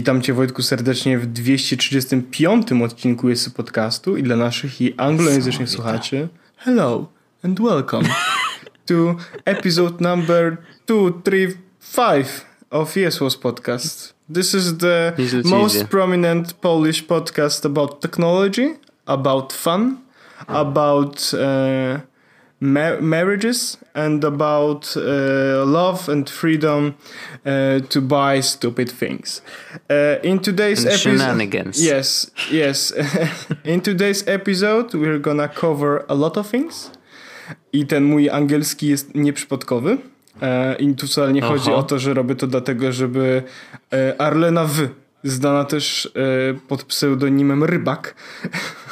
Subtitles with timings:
[0.00, 6.28] Witam Cię Wojtku serdecznie w 235 odcinku jest podcastu i dla naszych i anglojęzycznych słuchaczy
[6.56, 7.06] hello
[7.44, 8.08] and welcome
[8.88, 12.26] to episode number 235
[12.70, 14.14] of Jesłos Podcast.
[14.34, 15.12] This is the
[15.44, 18.74] most prominent Polish podcast about technology,
[19.06, 19.96] about fun,
[20.46, 22.00] about uh,
[22.60, 26.94] ma- marriages and about uh, love and freedom
[27.46, 29.42] uh, to buy stupid things.
[29.88, 31.54] Uh, in today's episode.
[31.78, 32.92] Yes, yes.
[33.64, 36.90] in today's episode, we're gonna cover a lot of things.
[37.72, 39.98] I ten mój angielski jest nieprzypadkowy.
[40.42, 41.52] E, I tu wcale nie Aha.
[41.52, 43.42] chodzi o to, że robię to dlatego, żeby
[43.92, 44.88] e, Arlena W.
[45.24, 46.10] Znana też e,
[46.68, 48.14] pod pseudonimem Rybak.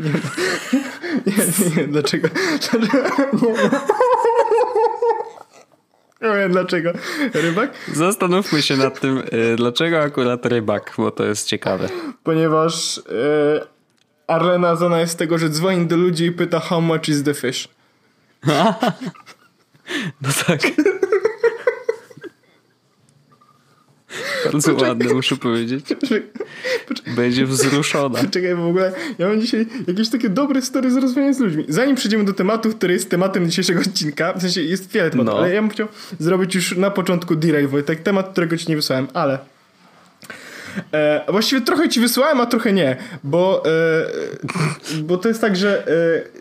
[0.00, 0.10] Nie,
[1.26, 2.28] nie, nie, dlaczego?
[6.22, 6.92] Nie, nie wiem dlaczego.
[7.34, 7.70] Rybak?
[7.92, 11.88] Zastanówmy się nad tym, y, dlaczego akurat rybak, bo to jest ciekawe.
[12.24, 13.02] Ponieważ y,
[14.26, 17.34] Arlena znana jest z tego, że dzwoni do ludzi i pyta how much is the
[17.34, 17.68] fish.
[20.22, 20.60] no tak.
[24.52, 25.84] Bardzo ładne, muszę powiedzieć.
[27.16, 28.18] Będzie wzruszona.
[28.30, 31.64] Czekaj, w ogóle ja mam dzisiaj jakieś takie dobre story z rozmawianiem z ludźmi.
[31.68, 35.38] Zanim przejdziemy do tematu, który jest tematem dzisiejszego odcinka, w sensie jest wiele tematów, no.
[35.40, 39.08] ale ja bym chciał zrobić już na początku derail, Wojtek, temat, którego ci nie wysłałem,
[39.14, 39.38] ale
[40.92, 45.86] E, właściwie trochę ci wysłałem, a trochę nie, bo, e, bo to jest tak, że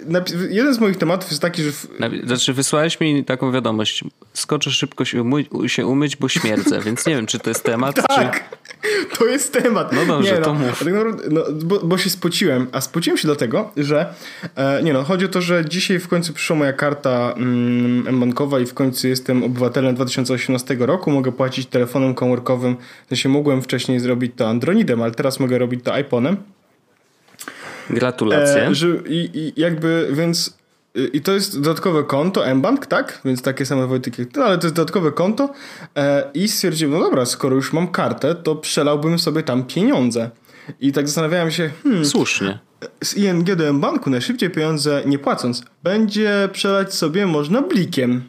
[0.09, 1.71] e, jeden z moich tematów jest taki, że...
[1.71, 1.87] W...
[2.25, 7.15] Znaczy wysłałeś mi taką wiadomość, skoczę szybko się umyć, się umyć bo śmierdzę, więc nie
[7.15, 8.49] wiem, czy to jest temat, tak,
[8.81, 9.17] czy...
[9.17, 9.93] to jest temat.
[9.93, 10.79] No dobrze, nie, no, to mów.
[10.79, 14.13] Tak naprawdę, no, bo, bo, się spociłem, a spociłem się dlatego, że
[14.55, 18.59] e, nie no, chodzi o to, że dzisiaj w końcu przyszła moja karta mm, bankowa
[18.59, 22.75] i w końcu jestem obywatelem 2018 roku, mogę płacić telefonem komórkowym,
[23.05, 26.35] w sensie mogłem wcześniej zrobić robić to Androidem, ale teraz mogę robić to iPhone'em.
[27.89, 28.67] Gratulacje.
[28.67, 30.57] E, że, i, i, jakby, więc
[30.97, 33.21] y, i to jest dodatkowe konto mBank, tak?
[33.25, 35.49] Więc takie same Wojtek jak ty, ale to jest dodatkowe konto
[35.95, 40.29] e, i stwierdziłem, no dobra, skoro już mam kartę, to przelałbym sobie tam pieniądze.
[40.79, 42.59] I tak zastanawiałem się, hmm, Słusznie.
[43.03, 48.23] Z ING do mBanku najszybciej pieniądze nie płacąc będzie przelać sobie można blikiem.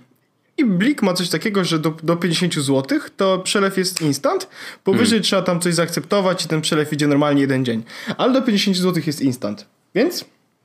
[0.61, 4.49] I Blik ma coś takiego, że do, do 50 zł to przelew jest instant.
[4.85, 5.23] Powyżej hmm.
[5.23, 7.83] trzeba tam coś zaakceptować i ten przelew idzie normalnie jeden dzień.
[8.19, 9.67] Ale do 50 zł jest instant.
[9.95, 10.25] Więc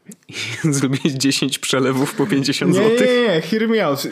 [0.64, 3.08] Zrobić 10 przelewów po 50 nie, zł.
[3.08, 4.08] Nie, nie, hear me out.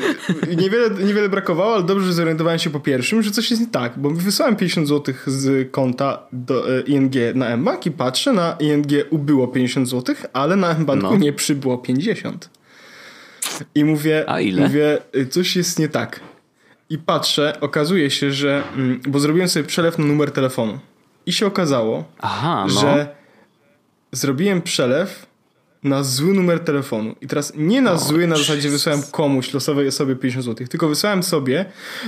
[0.57, 3.93] Niewiele, niewiele brakowało, ale dobrze, że zorientowałem się po pierwszym, że coś jest nie tak,
[3.97, 8.87] bo wysłałem 50 zł z konta do e, ING na mBank i patrzę, na ING
[9.09, 11.17] ubyło 50 zł, ale na mBanku no.
[11.17, 12.49] nie przybyło 50.
[13.75, 14.61] I mówię, A ile?
[14.61, 16.19] mówię, y, coś jest nie tak.
[16.89, 18.63] I patrzę, okazuje się, że.
[18.75, 20.79] Mm, bo zrobiłem sobie przelew na numer telefonu.
[21.25, 22.81] I się okazało, Aha, no.
[22.81, 23.07] że
[24.11, 25.25] zrobiłem przelew
[25.83, 27.15] na zły numer telefonu.
[27.21, 31.23] I teraz nie na zły, na zasadzie wysłałem komuś, losowej osobie 50 zł, tylko wysłałem
[31.23, 31.65] sobie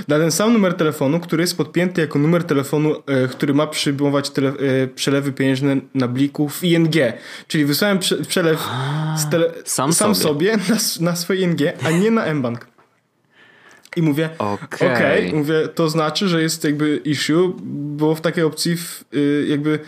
[0.08, 4.30] na ten sam numer telefonu, który jest podpięty jako numer telefonu, e, który ma przyjmować
[4.30, 6.94] tele, e, przelewy pieniężne na bliku w ING.
[7.46, 8.68] Czyli wysłałem prze, przelew
[9.30, 12.66] tele, sam, sam, sobie, sobie na, na swoje ING, a nie na mBank.
[13.96, 14.92] I mówię, okej, okay.
[14.92, 15.32] okay.
[15.32, 17.56] mówię, to znaczy, że jest jakby issue,
[17.96, 19.78] bo w takiej opcji w, y, jakby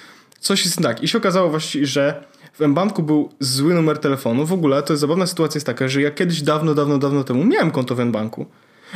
[0.41, 1.03] coś jest tak.
[1.03, 2.25] I się okazało właściwie, że
[2.58, 4.46] w mBanku był zły numer telefonu.
[4.46, 7.44] W ogóle to jest zabawna sytuacja jest taka, że ja kiedyś dawno, dawno, dawno temu
[7.44, 8.46] miałem konto w mBanku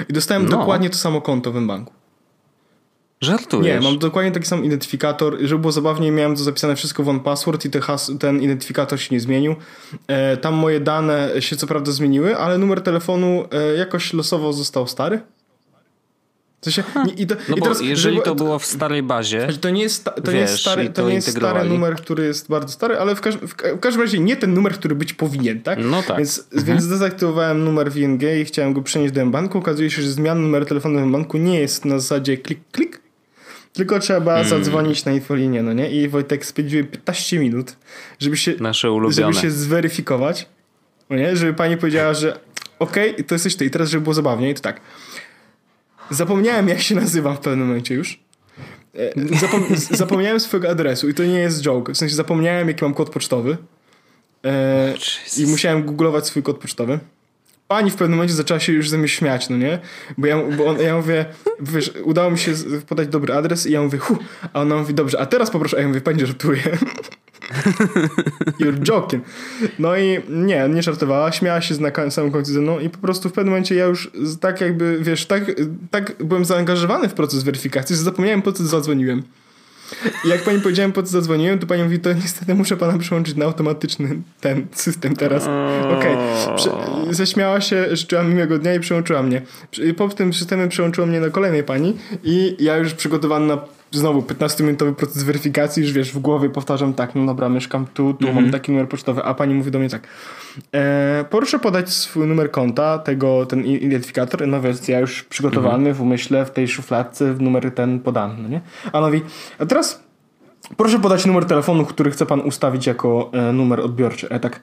[0.08, 0.50] i dostałem no.
[0.50, 1.92] dokładnie to samo konto w mBanku.
[3.20, 3.74] Żartujesz?
[3.74, 5.38] Nie, mam dokładnie taki sam identyfikator.
[5.40, 7.80] Żeby było zabawniej, miałem to zapisane wszystko w OnePassword i te
[8.20, 9.54] ten identyfikator się nie zmienił.
[10.06, 14.86] E, tam moje dane się co prawda zmieniły, ale numer telefonu e, jakoś losowo został
[14.86, 15.20] stary.
[16.64, 19.48] Sensie, nie, i to, no i teraz, jeżeli żeby, to było w starej bazie.
[19.60, 22.24] To nie jest, to wiesz, nie jest, stary, to, to nie jest stary numer, który
[22.24, 25.14] jest bardzo stary, ale w, każ, w, w, każdym razie nie ten numer, który być
[25.14, 25.78] powinien, tak?
[25.82, 26.16] No tak.
[26.16, 26.64] Więc, mhm.
[26.64, 29.58] więc dezaktywowałem numer w ING i chciałem go przenieść do banku.
[29.58, 33.00] Okazuje się, że zmiana numeru telefonu w banku nie jest na zasadzie klik, klik,
[33.72, 34.48] tylko trzeba hmm.
[34.48, 35.90] zadzwonić na infolinię, no nie?
[35.90, 37.76] I Wojtek spędziłem 15 minut,
[38.18, 39.32] żeby się, Nasze ulubione.
[39.32, 40.48] żeby się zweryfikować,
[41.10, 41.36] no nie?
[41.36, 42.38] Żeby pani powiedziała, że
[42.78, 43.64] okej, okay, to jesteś ty.
[43.64, 44.80] I teraz, żeby było zabawniej, to tak
[46.12, 48.20] Zapomniałem, jak się nazywam w pewnym momencie już.
[48.94, 51.92] E, zapom zapomniałem swojego adresu i to nie jest joke.
[51.92, 53.56] W sensie zapomniałem, jaki mam kod pocztowy.
[54.44, 54.94] E,
[55.38, 56.98] I musiałem googlować swój kod pocztowy.
[57.72, 59.78] Pani w pewnym momencie zaczęła się już ze mnie śmiać, no nie?
[60.18, 61.24] Bo ja, bo on, ja mówię,
[61.60, 62.52] wiesz, udało mi się
[62.88, 64.18] podać dobry adres i ja mówię, hu,
[64.52, 66.62] a ona mówi, dobrze, a teraz poproszę, a ja mówię, pani żartuje.
[68.60, 69.24] You're joking.
[69.78, 73.28] No i nie, nie żartowała, śmiała się na samym końcu ze mną i po prostu
[73.28, 74.10] w pewnym momencie ja już
[74.40, 75.44] tak jakby, wiesz, tak,
[75.90, 79.22] tak byłem zaangażowany w proces weryfikacji, że zapomniałem po co zadzwoniłem.
[80.24, 83.36] I jak pani powiedziałem, po co zadzwoniłem, to pani mówi, to niestety muszę pana przełączyć
[83.36, 85.42] na automatyczny ten system teraz.
[85.98, 86.16] Okej.
[86.56, 87.14] Okay.
[87.14, 89.42] Zaśmiała się, życzyła mi miłego dnia i przełączyła mnie.
[89.96, 93.58] Po tym systemem przełączyła mnie na kolejnej pani i ja już przygotowany na
[93.92, 98.32] znowu 15-minutowy proces weryfikacji, już wiesz, w głowie powtarzam tak, no dobra, mieszkam tu, tu
[98.32, 100.08] mam taki numer pocztowy, a pani mówi do mnie tak,
[100.74, 106.00] e, proszę podać swój numer konta, tego, ten identyfikator, no więc ja już przygotowany w
[106.00, 108.60] umyśle, w tej szufladce, w numer ten podany, no nie?
[108.92, 109.22] A mówi,
[109.58, 110.02] a teraz
[110.76, 114.28] proszę podać numer telefonu, który chce pan ustawić jako e, numer odbiorczy.
[114.28, 114.60] E tak,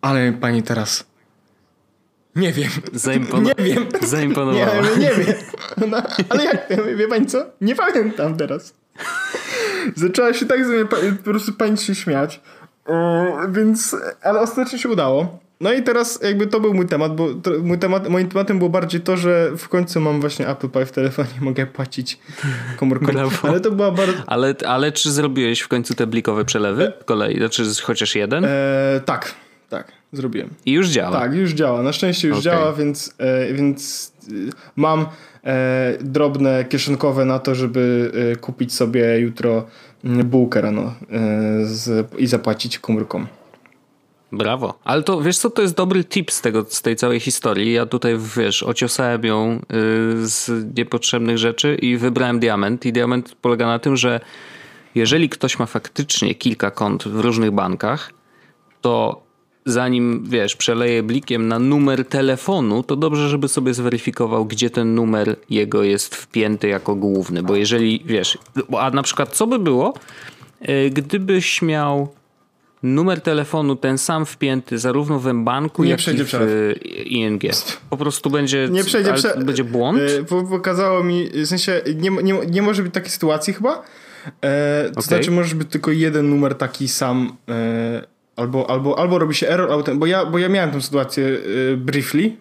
[0.00, 1.11] ale pani teraz
[2.36, 2.70] nie wiem.
[2.92, 3.48] Zaimpono...
[3.48, 3.86] Nie wiem.
[4.02, 4.74] Zaimponowała.
[4.74, 5.34] Nie, nie wiem.
[5.90, 7.46] No, ale jak, wie pani co?
[7.60, 8.74] Nie pamiętam teraz.
[9.96, 10.84] Zaczęła się tak ze mnie
[11.16, 12.40] po prostu pani się śmiać.
[13.48, 15.42] więc, ale ostatecznie się udało.
[15.60, 18.70] No i teraz jakby to był mój temat, bo to, mój temat, moim tematem było
[18.70, 22.18] bardziej to, że w końcu mam właśnie Apple Pay w telefonie mogę płacić
[22.76, 23.06] komórką.
[23.42, 24.22] Ale to była bardzo...
[24.26, 26.92] Ale, ale czy zrobiłeś w końcu te blikowe przelewy?
[27.04, 28.44] Kolej, znaczy chociaż jeden?
[28.44, 29.34] E, tak.
[30.12, 30.50] Zrobiłem.
[30.66, 31.20] I już działa.
[31.20, 31.82] Tak, już działa.
[31.82, 32.52] Na szczęście już okay.
[32.52, 34.32] działa, więc, e, więc e,
[34.76, 35.06] mam
[35.44, 39.66] e, drobne kieszonkowe na to, żeby e, kupić sobie jutro
[40.04, 40.94] mm, bułkę rano e,
[41.64, 43.26] z, i zapłacić komórką.
[44.32, 44.78] Brawo.
[44.84, 47.72] Ale to wiesz co, to jest dobry tip z, tego, z tej całej historii.
[47.72, 49.58] Ja tutaj, wiesz, ociosałem ją y,
[50.28, 52.86] z niepotrzebnych rzeczy i wybrałem diament.
[52.86, 54.20] I diament polega na tym, że
[54.94, 58.10] jeżeli ktoś ma faktycznie kilka kont w różnych bankach,
[58.80, 59.21] to
[59.66, 65.36] zanim wiesz, przeleje blikiem na numer telefonu, to dobrze, żeby sobie zweryfikował, gdzie ten numer
[65.50, 67.42] jego jest wpięty jako główny.
[67.42, 68.38] Bo jeżeli wiesz,
[68.78, 69.94] a na przykład co by było,
[70.60, 72.08] e, gdybyś miał
[72.82, 76.72] numer telefonu ten sam wpięty zarówno w banku, jak i w e,
[77.02, 77.42] ING.
[77.90, 79.34] Po prostu będzie, nie przejdzie prze...
[79.44, 79.98] będzie błąd.
[79.98, 83.82] Yy, pokazało mi, w sensie nie, nie, nie może być takiej sytuacji chyba.
[84.40, 85.02] E, to okay.
[85.02, 89.70] znaczy może być tylko jeden numer taki sam e, Albo, albo, albo robi się error,
[89.70, 92.36] albo ten, bo, ja, bo ja miałem tę sytuację yy, briefly.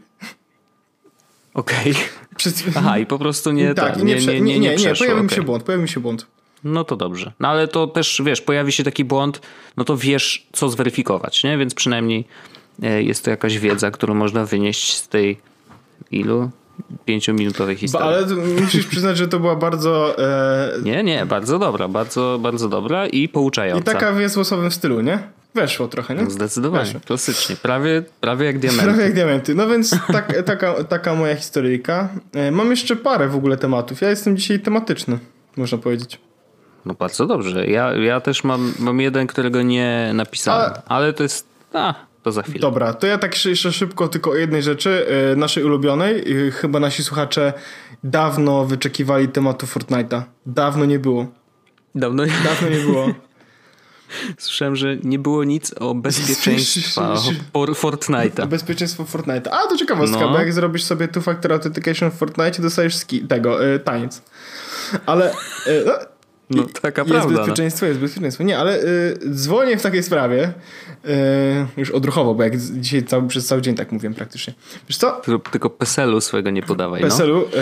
[1.53, 1.91] Okej.
[1.91, 2.75] Okay.
[2.75, 5.23] Aha, i po prostu nie tak, nie, nie, nie, nie, nie, nie, pojawił okay.
[5.23, 6.27] mi się błąd, pojawił mi się błąd.
[6.63, 7.31] No to dobrze.
[7.39, 9.41] No ale to też, wiesz, pojawi się taki błąd,
[9.77, 11.57] no to wiesz, co zweryfikować, nie?
[11.57, 12.25] Więc przynajmniej
[12.83, 15.37] e, jest to jakaś wiedza, którą można wynieść z tej
[16.11, 16.49] ilu?
[17.05, 18.07] pięciominutowej historii.
[18.07, 18.25] Ale
[18.61, 20.17] musisz przyznać, że to była bardzo...
[20.17, 20.81] E...
[20.83, 23.91] Nie, nie, bardzo dobra, bardzo, bardzo dobra i pouczająca.
[23.91, 25.19] I taka w w stylu, nie?
[25.55, 26.29] Weszło trochę, nie?
[26.29, 26.99] Zdecydowanie, Weszło.
[27.05, 27.55] klasycznie.
[27.55, 28.83] Prawie, prawie jak diamenty.
[28.85, 29.55] Prawie jak diamenty.
[29.55, 32.09] No więc tak, taka, taka moja historyjka.
[32.33, 34.01] E, mam jeszcze parę w ogóle tematów.
[34.01, 35.19] Ja jestem dzisiaj tematyczny,
[35.57, 36.19] można powiedzieć.
[36.85, 37.67] No bardzo dobrze.
[37.67, 40.95] Ja, ja też mam, mam jeden, którego nie napisałem, A...
[40.95, 41.47] ale to jest...
[41.73, 41.93] A,
[42.23, 42.59] to za chwilę.
[42.59, 46.23] Dobra, to ja tak jeszcze szybko tylko o jednej rzeczy, e, naszej ulubionej.
[46.51, 47.53] Chyba nasi słuchacze
[48.03, 50.21] dawno wyczekiwali tematu Fortnite'a.
[50.45, 51.27] Dawno nie było.
[51.95, 53.07] Dawno, dawno nie było.
[54.37, 57.15] Słyszałem, że nie było nic o bezpieczeństwa
[57.53, 58.47] Fortnite'a.
[58.47, 59.49] Bezpieczeństwo Fortnite'a.
[59.51, 60.31] A, to ciekawostka, no.
[60.31, 64.21] bo jak zrobisz sobie two-factor authentication w Fortnite, dostajesz ski, tego, y, taniec.
[65.05, 65.31] Ale...
[65.67, 65.93] Y, no,
[66.61, 67.29] no, taka jest prawda.
[67.29, 67.89] Jest bezpieczeństwo, no.
[67.89, 68.43] jest bezpieczeństwo.
[68.43, 70.53] Nie, ale y, dzwonię w takiej sprawie,
[71.05, 71.09] y,
[71.77, 74.53] już odruchowo, bo jak dzisiaj cały, przez cały dzień tak mówiłem praktycznie.
[74.89, 75.11] Wiesz co?
[75.11, 77.57] Tylko, tylko PESEL-u swojego nie podawaj, PESEL-u no.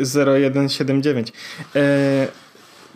[0.00, 1.28] y, 0179.
[1.76, 1.80] Y,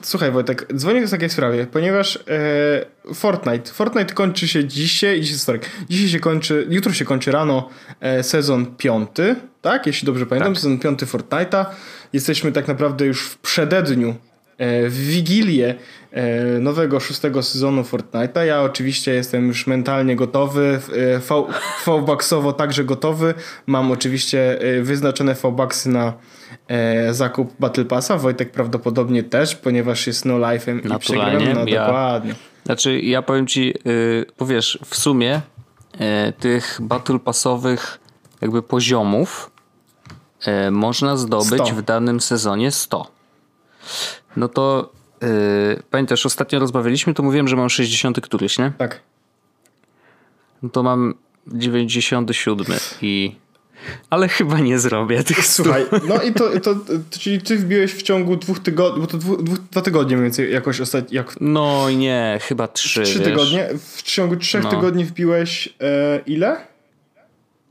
[0.06, 5.60] Słuchaj Wojtek, dzwonię w takiej sprawie, ponieważ e, Fortnite, Fortnite kończy się dzisiaj, dzisiaj sorry,
[5.88, 7.68] dzisiaj się kończy, jutro się kończy rano
[8.00, 9.86] e, sezon piąty, tak?
[9.86, 10.60] Jeśli dobrze pamiętam, tak.
[10.60, 11.64] sezon piąty Fortnite'a.
[12.12, 14.14] Jesteśmy tak naprawdę już w przededniu,
[14.58, 15.74] w wigilię
[16.12, 18.40] e, nowego szóstego sezonu Fortnite'a.
[18.42, 21.18] Ja oczywiście jestem już mentalnie gotowy, e,
[21.86, 23.34] V-Bucksowo także gotowy.
[23.66, 26.12] Mam oczywiście e, wyznaczone V-Bucksy na
[26.68, 28.18] e, zakup Battle Passa.
[28.18, 31.54] Wojtek prawdopodobnie też, ponieważ jest no life'em i przegrałem.
[31.54, 32.34] No ja, dokładnie.
[32.66, 35.40] Znaczy ja powiem ci, yy, powiesz, w sumie
[36.00, 37.98] yy, tych Battle Passowych
[38.40, 39.50] jakby poziomów
[40.46, 41.64] yy, można zdobyć 100.
[41.64, 43.10] w danym sezonie 100.
[44.36, 45.28] No to yy,
[45.90, 48.72] pamiętasz, ostatnio rozmawialiśmy, to mówiłem, że mam 60 któryś, nie?
[48.78, 49.00] Tak.
[50.62, 51.14] No to mam
[51.46, 53.34] 97 i
[54.10, 58.02] ale chyba nie zrobię tych Słuchaj, no i to, to, to, czyli ty wbiłeś w
[58.02, 61.16] ciągu dwóch tygodni, bo to dwu, dwu, dwa tygodnie mniej więcej jakoś ostatnio.
[61.16, 61.34] Jak...
[61.40, 63.02] No nie, chyba trzy.
[63.02, 63.28] Trzy wiesz?
[63.28, 63.68] tygodnie.
[63.94, 64.70] W ciągu trzech no.
[64.70, 66.56] tygodni wbiłeś e, ile?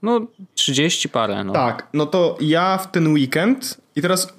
[0.01, 1.43] No 30 parę.
[1.43, 1.53] No.
[1.53, 4.33] Tak, no to ja w ten weekend i teraz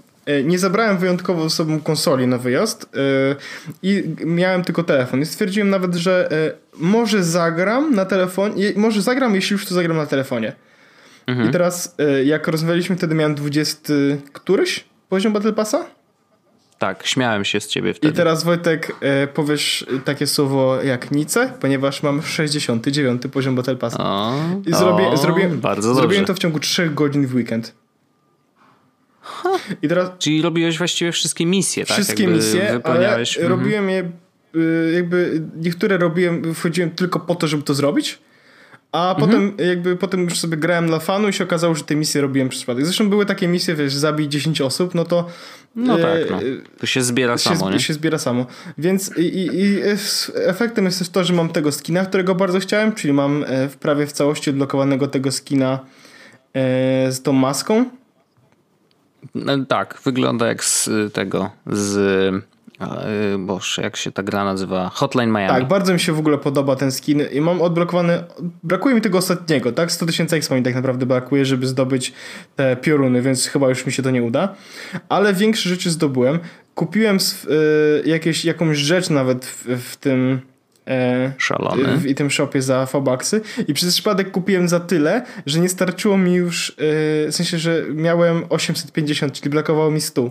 [0.45, 3.37] nie zabrałem wyjątkowo ze sobą konsoli na wyjazd e,
[3.83, 5.21] i miałem tylko telefon.
[5.21, 9.97] I stwierdziłem nawet, że e, może zagram na telefonie, może zagram, jeśli już to zagram
[9.97, 10.53] na telefonie.
[11.27, 11.49] Mhm.
[11.49, 13.93] I teraz, jak rozmawialiśmy, wtedy miałem 20
[14.33, 15.87] któryś poziom Battle Passa?
[16.79, 18.13] Tak, śmiałem się z ciebie wtedy.
[18.13, 24.05] I teraz Wojtek e, powiesz takie słowo jak Nice, ponieważ mam 69 poziom Battle Passa.
[24.05, 24.35] O,
[24.67, 26.27] I zrobię, o, zrobiłem, bardzo zrobiłem dobrze.
[26.27, 27.75] to w ciągu 3 godzin w weekend.
[29.83, 31.97] I teraz Czyli robiłeś właściwie wszystkie misje, tak?
[31.97, 33.39] wszystkie misje, ale wypełniałeś.
[33.39, 33.59] mhm.
[33.59, 34.11] robiłem je
[34.57, 38.19] y, jakby niektóre robiłem, wchodziłem tylko po to, żeby to zrobić.
[38.93, 39.29] A Mhm.
[39.31, 42.49] potem jakby potem już sobie grałem dla fanu i się okazało, że te misje robiłem
[42.49, 42.85] przez przypadek.
[42.85, 45.29] Zresztą były takie misje, wiesz, zabij 10 osób, no to
[45.77, 46.39] No e, tak, no.
[46.79, 47.81] To się zbiera się, samo, nie?
[47.81, 48.47] się zbiera samo.
[48.79, 49.79] Więc i, i, i
[50.35, 53.77] efektem jest też to, że mam tego skina, którego bardzo chciałem, czyli mam e, w
[53.77, 55.79] prawie w całości odblokowanego tego skina
[56.55, 57.85] e, z tą maską.
[59.35, 61.97] No, tak, wygląda jak z y, tego, z...
[63.35, 64.91] y, Boże, jak się ta gra nazywa?
[64.95, 65.49] Hotline Miami.
[65.49, 68.25] Tak, bardzo mi się w ogóle podoba ten skin i mam odblokowany,
[68.63, 69.93] brakuje mi tego ostatniego, tak?
[69.93, 72.13] 100 tysięcy expa mi tak naprawdę brakuje, żeby zdobyć
[72.57, 74.55] te pioruny, więc chyba już mi się to nie uda.
[75.09, 76.39] Ale większe rzeczy zdobyłem.
[76.75, 80.41] Kupiłem y, jakieś, jakąś rzecz nawet w, w tym...
[80.87, 81.97] E, Szalony.
[81.97, 86.19] w, i tym shopie za fobaksy i przez przypadek kupiłem za tyle, że nie starczyło
[86.19, 90.31] mi już, yy, w sensie, że miałem 850, czyli brakowało mi 100.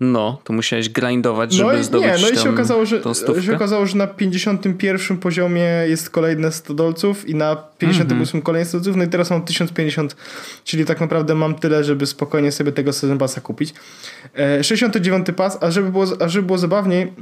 [0.00, 3.02] No, to musiałeś grindować, żeby No i zdobyć nie, no i się okazało, że,
[3.42, 8.42] się okazało, że na 51 poziomie jest kolejne 100 dolców i na 58 Mhm.
[8.42, 10.16] kolejne 100 dolców, no i teraz mam 1050,
[10.64, 13.74] czyli tak naprawdę mam tyle, żeby spokojnie sobie tego sezon pasa kupić.
[14.34, 17.12] E, 69 pas, a żeby było, a żeby było zabawniej,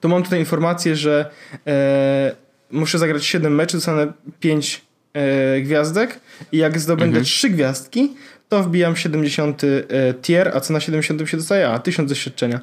[0.00, 1.30] to mam tutaj informację, że
[1.66, 2.36] e,
[2.70, 6.20] muszę zagrać 7 meczy, dostanę 5 e, gwiazdek
[6.52, 7.24] i jak zdobędę Mhm.
[7.24, 8.14] 3 gwiazdki,
[8.48, 11.68] to wbijam 70 e, tier, a co na 70 się dostaje?
[11.68, 12.60] A, 1000 doświadczenia.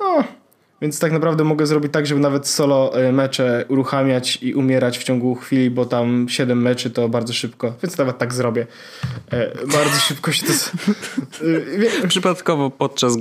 [0.00, 0.24] No,
[0.82, 5.04] więc tak naprawdę mogę zrobić tak, żeby nawet solo e, mecze uruchamiać i umierać w
[5.04, 8.66] ciągu chwili, bo tam 7 meczy to bardzo szybko, więc nawet tak zrobię.
[9.32, 10.52] E, bardzo szybko się to...
[12.04, 13.14] e, Przypadkowo podczas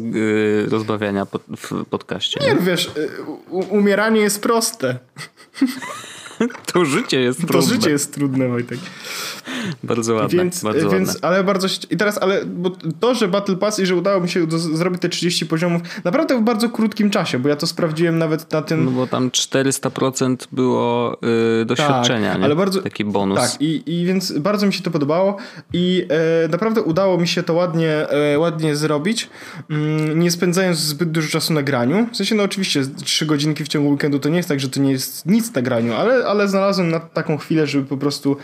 [0.69, 2.39] rozmawiania pod, w podcaście.
[2.39, 2.91] nie, wiesz,
[3.69, 4.99] umieranie jest proste.
[6.73, 7.67] To życie jest To trudne.
[7.73, 8.79] życie jest trudne, Wojtek.
[9.83, 11.27] Bardzo ładne, Więc, bardzo więc ładne.
[11.27, 14.47] ale bardzo i teraz, ale bo to, że Battle Pass i że udało mi się
[14.47, 18.51] do, zrobić te 30 poziomów naprawdę w bardzo krótkim czasie, bo ja to sprawdziłem nawet
[18.51, 21.17] na tym No bo tam 400% było
[21.61, 22.43] y, doświadczenia, nie?
[22.43, 23.39] ale bardzo- Taki bonus.
[23.39, 25.37] Tak, i, i więc bardzo mi się to podobało
[25.73, 26.05] i
[26.45, 29.29] e, naprawdę udało mi się to ładnie, e, ładnie zrobić,
[29.69, 32.07] mm, nie spędzając zbyt dużo czasu na graniu.
[32.11, 34.79] W sensie, no oczywiście, 3 godzinki w ciągu weekendu to nie jest tak, że to
[34.79, 38.37] nie jest nic na graniu, ale, ale znalazłem na taką chwilę, żeby po prostu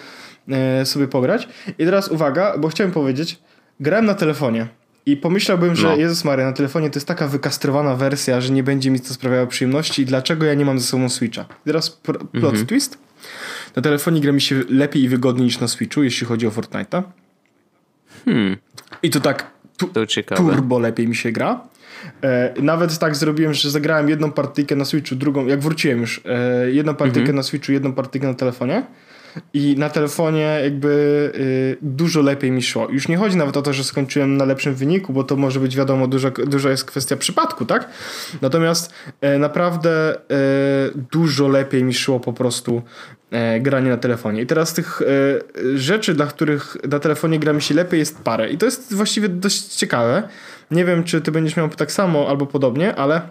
[0.50, 1.48] e, sobie pograć.
[1.80, 3.40] I teraz uwaga, bo chciałem powiedzieć,
[3.80, 4.68] grałem na telefonie.
[5.06, 5.96] I pomyślałbym, że No.
[5.96, 9.48] Jezus Maria, na telefonie to jest taka wykastrowana wersja, że nie będzie mi to sprawiało
[9.48, 11.42] przyjemności i dlaczego ja nie mam ze sobą Switcha.
[11.42, 12.66] I teraz plot Mhm.
[12.66, 12.98] twist.
[13.76, 17.04] Na telefonie gra mi się lepiej i wygodniej niż na Switchu, jeśli chodzi o Fortnite'a.
[18.26, 18.58] Hmm,
[19.04, 21.62] I to tak tu, to turbo lepiej mi się gra.
[22.24, 26.72] E, nawet tak zrobiłem, że zagrałem jedną partyjkę na Switchu, drugą, jak wróciłem już, e,
[26.72, 27.36] jedną partyjkę Mhm.
[27.36, 28.84] na Switchu, jedną partyjkę na telefonie.
[29.54, 30.88] I na telefonie jakby
[31.36, 32.88] y, dużo lepiej mi szło.
[32.90, 35.76] Już nie chodzi nawet o to, że skończyłem na lepszym wyniku, bo to może być
[35.76, 37.90] wiadomo, dużo, dużo jest kwestia przypadku, tak?
[38.42, 40.20] Natomiast e, naprawdę e,
[41.12, 42.82] dużo lepiej mi szło po prostu
[43.32, 44.42] e, granie na telefonie.
[44.42, 48.50] I teraz tych e, rzeczy, dla których na telefonie gra mi się lepiej jest parę.
[48.50, 50.24] I to jest właściwie dość ciekawe.
[50.72, 53.22] Nie wiem, czy ty będziesz miał tak samo albo podobnie, ale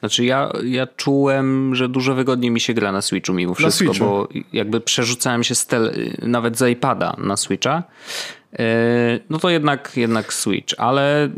[0.00, 4.28] Znaczy ja, ja czułem, że dużo wygodniej mi się gra na Switchu mimo wszystko, bo
[4.52, 7.82] jakby przerzucałem się z tel- nawet z iPada na Switcha.
[8.52, 11.28] Yy, No to jednak, jednak Switch, ale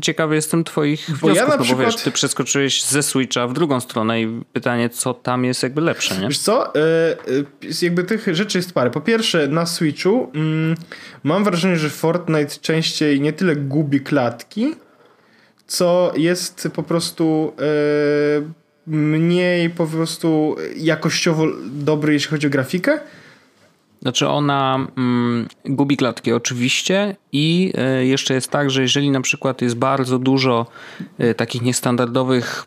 [0.00, 3.46] ciekawy jestem twoich Bo ja wniosków, na no bo przykład- wiesz, ty przeskoczyłeś ze Switcha
[3.48, 6.28] w drugą stronę i pytanie, co tam jest jakby lepsze, nie?
[6.28, 7.14] Wiesz co, e, e,
[7.82, 8.90] jakby tych rzeczy jest parę.
[8.90, 10.74] Po pierwsze, na Switchu mm,
[11.24, 14.74] mam wrażenie, że Fortnite częściej nie tyle gubi klatki,
[15.66, 18.42] co jest po prostu e,
[18.86, 23.00] mniej po prostu jakościowo dobry, jeśli chodzi o grafikę.
[24.02, 29.62] Znaczy ona mm, gubi klatki oczywiście i e, jeszcze jest tak, że jeżeli na przykład
[29.62, 30.66] jest bardzo dużo
[31.18, 32.66] e, takich niestandardowych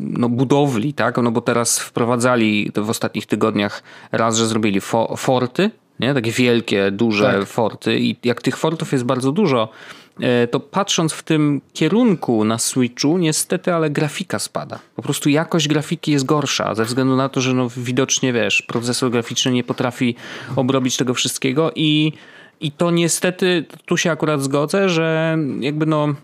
[0.00, 1.16] no, budowli, tak?
[1.22, 6.14] No bo teraz wprowadzali w ostatnich tygodniach raz, że zrobili fo- forty, nie?
[6.14, 7.48] Takie wielkie, duże Tak.
[7.48, 9.68] forty i jak tych fortów jest bardzo dużo,
[10.50, 14.78] to patrząc w tym kierunku na Switchu, niestety, ale grafika spada.
[14.96, 19.10] Po prostu jakość grafiki jest gorsza, ze względu na to, że no widocznie, wiesz, procesor
[19.10, 20.14] graficzny nie potrafi
[20.56, 22.12] obrobić tego wszystkiego i,
[22.60, 26.14] i to niestety, tu się akurat zgodzę, że jakby no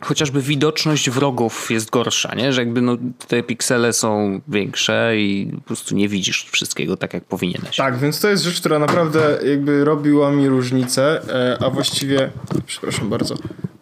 [0.00, 2.52] chociażby widoczność wrogów jest gorsza, nie?
[2.52, 2.96] Że jakby no,
[3.28, 7.76] te piksele są większe i po prostu nie widzisz wszystkiego tak, jak powinieneś.
[7.76, 12.30] Tak, więc to jest rzecz, która naprawdę jakby robiła mi różnicę, e, a właściwie,
[12.66, 13.34] przepraszam bardzo,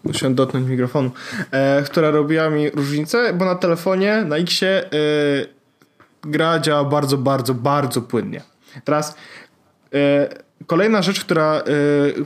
[0.04, 1.10] musiałem dotknąć mikrofonu,
[1.50, 4.88] e, która robiła mi różnicę, bo na telefonie, na Xie e,
[6.22, 8.42] gra działa bardzo, bardzo, bardzo płynnie.
[8.84, 9.16] Teraz
[10.66, 11.62] kolejna rzecz, która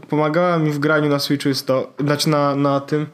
[0.09, 3.07] pomagała mi w graniu na Switchu jest to, znaczy na, na tym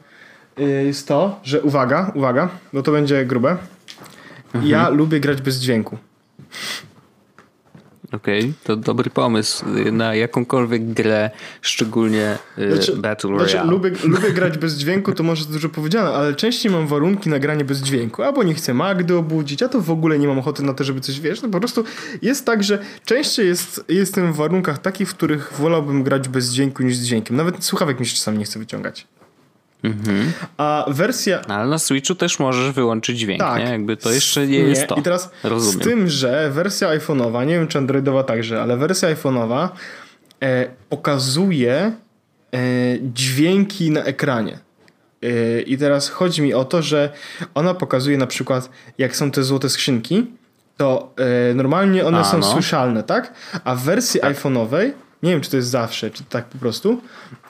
[0.63, 3.57] jest to, że uwaga, uwaga, bo to będzie grube.
[4.63, 5.97] Ja lubię grać bez dźwięku.
[8.11, 11.29] Okej, okay, to dobry pomysł na jakąkolwiek grę,
[11.61, 13.49] szczególnie y, znaczy, Battle Royale.
[13.49, 17.39] Znaczy, lubię, lubię grać bez dźwięku, to może dużo powiedziane, ale częściej mam warunki na
[17.39, 18.23] granie bez dźwięku.
[18.23, 21.01] Albo nie chcę Magdy obudzić, a to w ogóle nie mam ochoty na to, żeby
[21.01, 21.41] coś wiesz.
[21.41, 21.83] No po prostu
[22.21, 26.83] jest tak, że częściej jest, jestem w warunkach takich, w których wolałbym grać bez dźwięku
[26.83, 27.35] niż z dźwiękiem.
[27.35, 29.07] Nawet słuchawek mi się czasami nie chce wyciągać.
[29.83, 30.31] Mhm.
[30.57, 31.41] A wersja.
[31.47, 33.63] No, ale na Switchu też możesz wyłączyć dźwięk, tak.
[33.63, 33.71] nie?
[33.71, 34.69] Jakby to jeszcze nie, nie.
[34.69, 34.95] jest to.
[34.95, 35.81] I teraz Rozumiem.
[35.81, 39.69] z tym, że wersja iPhone'owa, nie wiem czy Androidowa także, ale wersja iPhone'owa
[40.43, 41.91] e, pokazuje e,
[43.01, 44.59] dźwięki na ekranie.
[45.23, 47.09] E, I teraz chodzi mi o to, że
[47.55, 50.27] ona pokazuje na przykład, jak są te złote skrzynki,
[50.77, 51.13] to
[51.51, 52.51] e, normalnie one A, są no.
[52.51, 53.33] słyszalne, tak?
[53.63, 54.37] A w wersji tak.
[54.37, 54.91] iPhone'owej
[55.23, 57.01] nie wiem czy to jest zawsze, czy tak po prostu,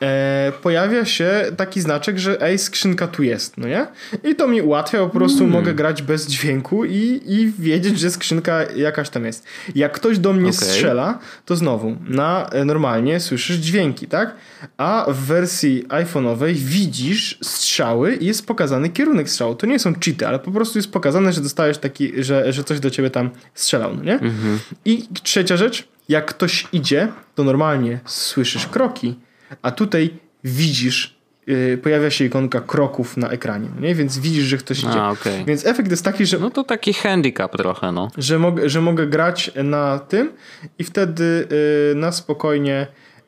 [0.01, 3.87] e, pojawia się taki znaczek, że ej, skrzynka tu jest, no nie?
[4.23, 5.51] I to mi ułatwia, po prostu mm.
[5.51, 9.45] mogę grać bez dźwięku i, i wiedzieć, że skrzynka jakaś tam jest.
[9.75, 10.67] Jak ktoś do mnie okay.
[10.67, 14.35] strzela, to znowu, na e, normalnie słyszysz dźwięki, tak?
[14.77, 19.55] A w wersji iPhone'owej widzisz strzały i jest pokazany kierunek strzału.
[19.55, 22.79] To nie są cheaty, ale po prostu jest pokazane, że dostajesz taki, że, że coś
[22.79, 24.19] do ciebie tam strzelał, no nie?
[24.19, 24.57] Mm -hmm.
[24.85, 29.19] I trzecia rzecz, jak ktoś idzie, to normalnie słyszysz kroki,
[29.61, 30.09] a tutaj
[30.43, 33.95] widzisz, yy, pojawia się ikonka kroków na ekranie, nie?
[33.95, 35.01] więc widzisz, że ktoś idzie.
[35.01, 35.45] A, okay.
[35.45, 36.39] Więc efekt jest taki, że.
[36.39, 38.11] No to taki handicap trochę, no.
[38.17, 40.31] Że, mog że mogę grać na tym
[40.79, 41.47] i wtedy
[41.89, 42.87] yy, na spokojnie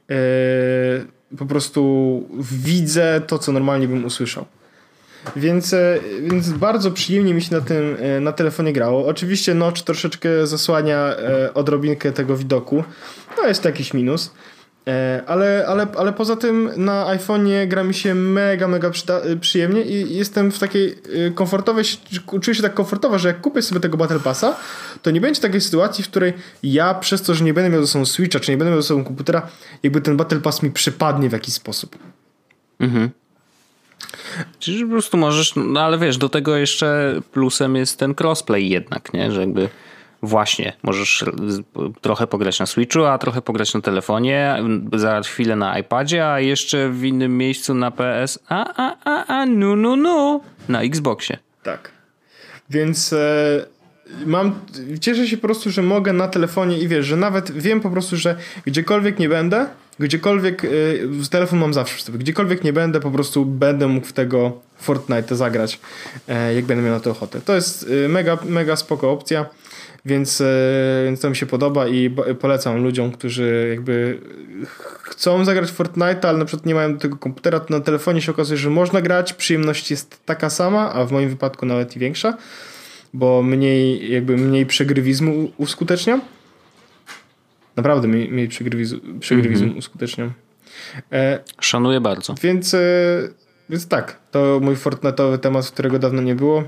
[0.09, 0.15] yy,
[1.37, 4.45] po prostu widzę to, co normalnie bym usłyszał.
[5.35, 9.07] Więc, e, więc bardzo przyjemnie mi się na tym e, na telefonie grało.
[9.07, 12.83] Oczywiście Notch troszeczkę zasłania e, odrobinkę tego widoku.
[13.35, 14.31] To jest jakiś minus.
[15.27, 18.91] Ale, ale, ale poza tym na iPhone'ie gra mi się mega, mega
[19.41, 20.95] przyjemnie i jestem w takiej
[21.35, 21.85] komfortowej,
[22.41, 24.55] czuję się tak komfortowo, że jak kupię sobie tego Battle Passa,
[25.01, 27.87] to nie będzie takiej sytuacji, w której ja przez to, że nie będę miał ze
[27.87, 29.47] sobą Switcha, czy nie będę miał ze sobą komputera,
[29.83, 31.97] jakby ten Battle Pass mi przypadnie w jakiś sposób.
[32.79, 33.09] Mhm.
[34.59, 39.13] Czyli po prostu możesz, no ale wiesz, do tego jeszcze plusem jest ten crossplay jednak,
[39.13, 39.31] nie?
[39.31, 39.69] Że jakby
[40.21, 41.25] właśnie możesz
[42.01, 44.57] trochę pograć na Switchu, a trochę pograć na telefonie,
[44.93, 49.45] za chwilę na iPadzie, a jeszcze w innym miejscu na PS, a, a, a, a,
[49.45, 51.37] no, no, no, na Xboxie.
[51.63, 51.91] Tak.
[52.69, 53.65] Więc e,
[54.25, 54.59] mam,
[55.01, 58.17] cieszę się po prostu, że mogę na telefonie i wiesz, że nawet wiem po prostu,
[58.17, 58.35] że
[58.65, 59.67] gdziekolwiek nie będę,
[60.01, 64.13] gdziekolwiek, y, telefon mam zawsze przy sobie, gdziekolwiek nie będę, po prostu będę mógł w
[64.13, 65.79] tego Fortnite zagrać,
[66.27, 67.41] e, jak będę miał na to ochotę.
[67.41, 69.45] To jest y, mega, mega spoko opcja,
[70.05, 70.45] więc, e,
[71.05, 74.19] więc to mi się podoba i polecam ludziom, którzy jakby
[75.03, 78.31] chcą zagrać Fortnite, ale na przykład nie mają do tego komputera, to na telefonie się
[78.31, 82.37] okazuje, że można grać, przyjemność jest taka sama, a w moim wypadku nawet i większa,
[83.13, 86.19] bo mniej, jakby mniej przegrywizmu uskutecznia.
[87.75, 89.79] Naprawdę mniej, mniej przegrywizm, przegrywizm mm -hmm.
[89.79, 90.33] uskuteczniam.
[91.11, 92.35] E, Szanuję bardzo.
[92.41, 92.79] Więc, e,
[93.69, 96.63] więc tak, to mój fortnetowy temat, którego dawno nie było.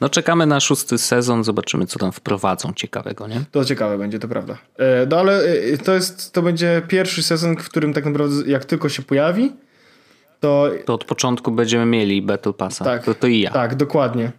[0.00, 3.44] No czekamy na szósty sezon, zobaczymy co tam wprowadzą ciekawego, nie?
[3.50, 4.58] To ciekawe będzie, to prawda.
[4.78, 8.64] E, no ale e, to jest, to będzie pierwszy sezon, w którym tak naprawdę jak
[8.64, 9.52] tylko się pojawi,
[10.40, 10.70] to...
[10.84, 12.84] To od początku będziemy mieli Battle Passa.
[12.84, 13.50] Tak, to, to i ja.
[13.50, 14.32] Tak, dokładnie.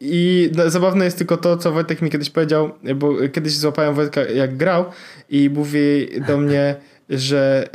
[0.00, 4.56] I zabawne jest tylko to, co Wojtek mi kiedyś powiedział, bo kiedyś złapałem Wojtka jak
[4.56, 4.84] grał
[5.30, 6.76] i mówi do mnie,
[7.08, 7.68] że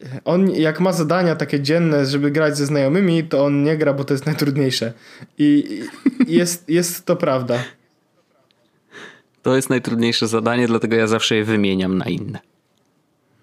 [0.00, 3.94] yy, on jak ma zadania takie dzienne, żeby grać ze znajomymi, to on nie gra,
[3.94, 4.92] bo to jest najtrudniejsze.
[5.38, 5.80] I
[6.26, 7.64] jest, jest to prawda.
[9.42, 12.38] To jest najtrudniejsze zadanie, dlatego ja zawsze je wymieniam na inne.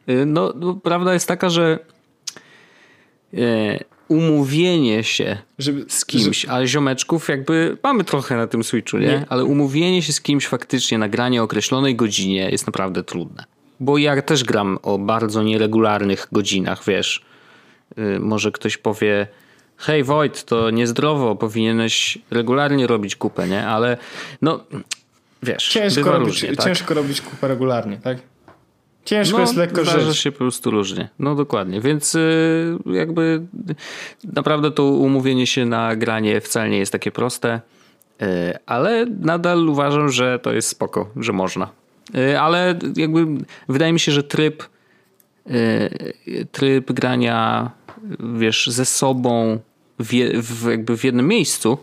[0.10, 1.94] Y, no, no prawda jest taka, że E,
[4.08, 6.54] umówienie się żeby, z kimś, żeby...
[6.54, 9.08] ale ziomeczków jakby mamy trochę na tym Switchu, nie?
[9.08, 9.26] nie?
[9.30, 13.43] Ale umówienie się z kimś faktycznie na granie o określonej godzinie jest naprawdę trudne.
[13.80, 17.26] Bo ja też gram o bardzo nieregularnych godzinach, wiesz.
[17.98, 19.28] Y, może ktoś powie,
[19.78, 23.67] hej Wojt, to niezdrowo, powinieneś regularnie robić kupę, nie?
[23.67, 23.98] Ale
[24.41, 24.63] no,
[25.43, 26.65] wiesz, ciężko, robić, różnie, tak?
[26.65, 28.17] ciężko robić kupę regularnie, tak?
[29.06, 30.18] Ciężko no, jest lekko żyć.
[30.18, 31.10] się po prostu różnie.
[31.20, 31.82] No dokładnie.
[31.82, 33.41] Więc y, jakby
[34.24, 37.62] naprawdę to umówienie się na granie wcale nie jest takie proste.
[38.22, 38.26] Y,
[38.65, 41.70] ale nadal uważam, że to jest spoko, że można.
[42.15, 43.26] Y, ale jakby
[43.70, 44.63] wydaje mi się, że tryb
[46.52, 47.72] tryb grania,
[48.38, 49.60] wiesz, ze sobą
[50.00, 50.10] w,
[50.41, 51.78] w, jakby w jednym miejscu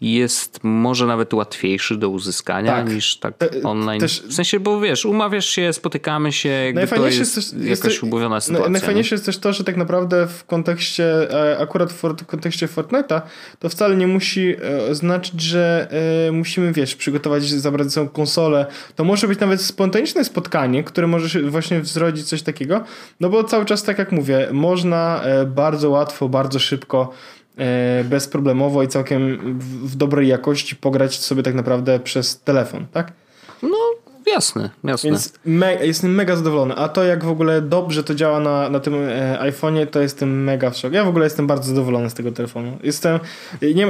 [0.00, 2.94] jest może nawet łatwiejszy do uzyskania tak.
[2.94, 4.00] niż tak online.
[4.00, 4.22] Też...
[4.22, 8.40] W sensie, bo wiesz, umawiasz się, spotykamy się, jakby to jest, jest, też, jakaś umówiona
[8.40, 8.70] sytuacja.
[8.70, 13.20] Najfajniejsze jest też to, że tak naprawdę w kontekście, e, akurat w kontekście Fortnite'a,
[13.58, 15.88] to wcale nie musi e, znaczyć, że
[16.28, 18.66] e, musimy, wiesz, przygotować, zabrać sobie konsolę.
[18.96, 22.84] To może być nawet spontaniczne spotkanie, które może właśnie zrodzić coś takiego,
[23.20, 27.12] no bo cały czas, tak jak mówię, można bardzo łatwo, bardzo szybko
[27.43, 27.43] E,
[28.04, 29.38] bezproblemowo i całkiem
[29.84, 33.12] w dobrej jakości pograć sobie tak naprawdę przez telefon, tak?
[33.62, 33.78] No,
[34.26, 35.10] jasne, jasne.
[35.10, 36.74] Więc me jestem mega zadowolony.
[36.74, 40.44] A to jak w ogóle dobrze to działa na, na tym e, iPhone'ie, to jestem
[40.44, 40.94] mega w szoku.
[40.94, 42.78] Ja w ogóle jestem bardzo zadowolony z tego telefonu.
[42.82, 43.20] Jestem,
[43.62, 43.88] nie,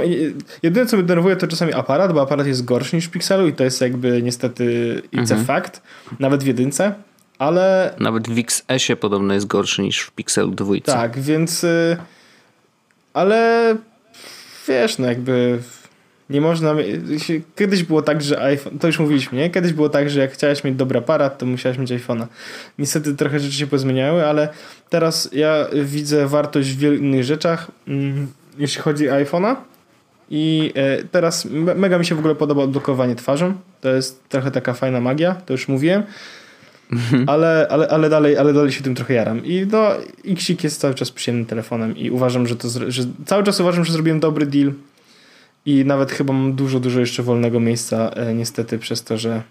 [0.62, 3.52] jedyne co mnie denerwuje to czasami aparat, bo aparat jest gorszy niż w Pixelu i
[3.52, 5.40] to jest jakby niestety it's mhm.
[5.40, 5.82] a fact.
[6.20, 6.94] Nawet w jedynce.
[7.38, 7.94] Ale...
[7.98, 10.74] Nawet w XS-ie podobno jest gorszy niż w Pixelu 2.
[10.84, 11.64] Tak, więc...
[11.64, 11.96] Y
[13.14, 13.76] ale
[14.68, 15.58] wiesz, no jakby
[16.30, 16.74] nie można.
[17.56, 19.50] Kiedyś było tak, że iPhone, to już mówiliśmy, nie?
[19.50, 22.26] Kiedyś było tak, że jak chciałeś mieć dobry aparat, to musiałeś mieć iPhone'a.
[22.78, 24.48] Niestety trochę rzeczy się pozmieniały, ale
[24.90, 28.26] teraz ja widzę wartość w wielu innych rzeczach, mm,
[28.58, 29.56] jeśli chodzi o iPhone'a.
[30.30, 31.44] I e, teraz
[31.76, 33.54] mega mi się w ogóle podoba odblokowanie twarzą.
[33.80, 36.02] To jest trochę taka fajna magia, to już mówiłem.
[36.92, 37.28] Mhm.
[37.28, 39.44] ale, ale, ale, dalej, ale dalej się tym trochę jaram.
[39.44, 39.90] I no,
[40.24, 43.92] Xik jest cały czas przyjemnym telefonem i uważam, że to, że cały czas uważam, że
[43.92, 44.72] zrobiłem dobry deal
[45.66, 49.42] i nawet chyba mam dużo, dużo jeszcze wolnego miejsca e, niestety przez to, że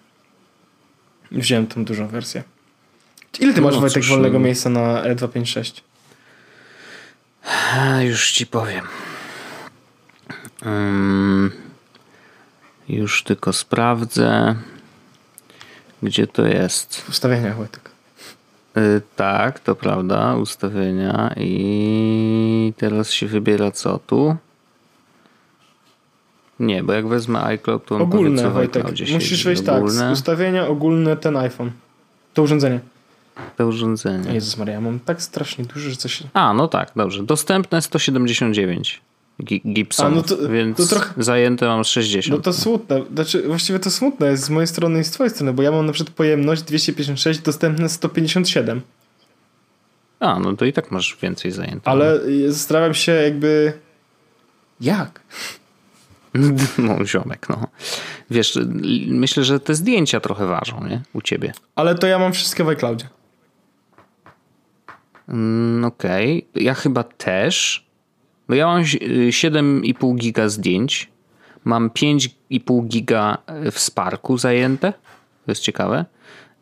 [1.31, 2.43] wziąłem tą dużą wersję.
[3.39, 4.45] Ile ty no, masz Wojtek wolnego no.
[4.45, 5.81] miejsca na E256?
[8.01, 8.85] Już ci powiem.
[10.65, 11.51] Um,
[12.89, 14.55] już tylko sprawdzę.
[16.03, 16.95] Gdzie to jest?
[16.95, 17.89] W ustawieniach Wojtek.
[18.75, 24.35] Yy, tak, to prawda, ustawienia i teraz się wybiera co tu?
[26.59, 28.85] Nie, bo jak wezmę iCloud, to on ogólne, Wojtek.
[29.13, 31.71] Musisz wejść tak, ustawienia ogólne, ten iPhone.
[32.33, 32.79] To urządzenie.
[33.57, 34.33] To urządzenie.
[34.33, 36.23] Jezus Maria, mam tak strasznie dużo, że coś...
[36.33, 37.23] A, no tak, dobrze.
[37.23, 39.01] Dostępne 179.
[39.41, 42.37] Gibson, no to, więc to trochę, zajęte mam 60.
[42.37, 45.53] No to smutne, znaczy właściwie to smutne jest z mojej strony i z twojej strony,
[45.53, 48.81] bo ja mam na przykład pojemność 256, dostępne 157.
[50.19, 51.91] A, no to i tak masz więcej zajęte.
[51.91, 53.73] Ale zastanawiam się jakby
[54.81, 55.21] jak?
[56.77, 57.67] No ziomek, no.
[58.31, 58.59] Wiesz,
[59.07, 61.01] myślę, że te zdjęcia trochę ważą, nie?
[61.13, 61.53] U ciebie.
[61.75, 63.07] Ale to ja mam wszystkie w iCloudzie.
[65.29, 66.47] Mm, Okej.
[66.51, 66.63] Okay.
[66.63, 67.85] Ja chyba też,
[68.49, 71.09] no ja mam 7,5 giga zdjęć,
[71.63, 73.37] mam 5,5 giga
[73.71, 74.93] w Sparku zajęte,
[75.45, 76.05] to jest ciekawe.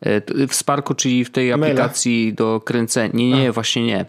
[0.00, 3.10] E, w Sparku, czyli w tej aplikacji do kręcenia.
[3.14, 3.52] Nie, nie, A.
[3.52, 4.06] właśnie nie.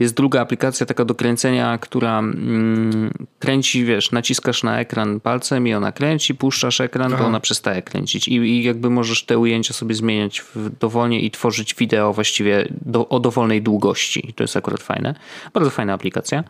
[0.00, 5.74] Jest druga aplikacja taka do kręcenia, która mm, kręci, wiesz, naciskasz na ekran palcem i
[5.74, 7.22] ona kręci, puszczasz ekran, Aha.
[7.22, 8.28] to ona przestaje kręcić.
[8.28, 10.44] I, I, jakby możesz te ujęcia sobie zmieniać
[10.80, 14.32] dowolnie i tworzyć wideo właściwie do, o dowolnej długości.
[14.36, 15.14] To jest akurat fajne.
[15.54, 16.44] Bardzo fajna aplikacja.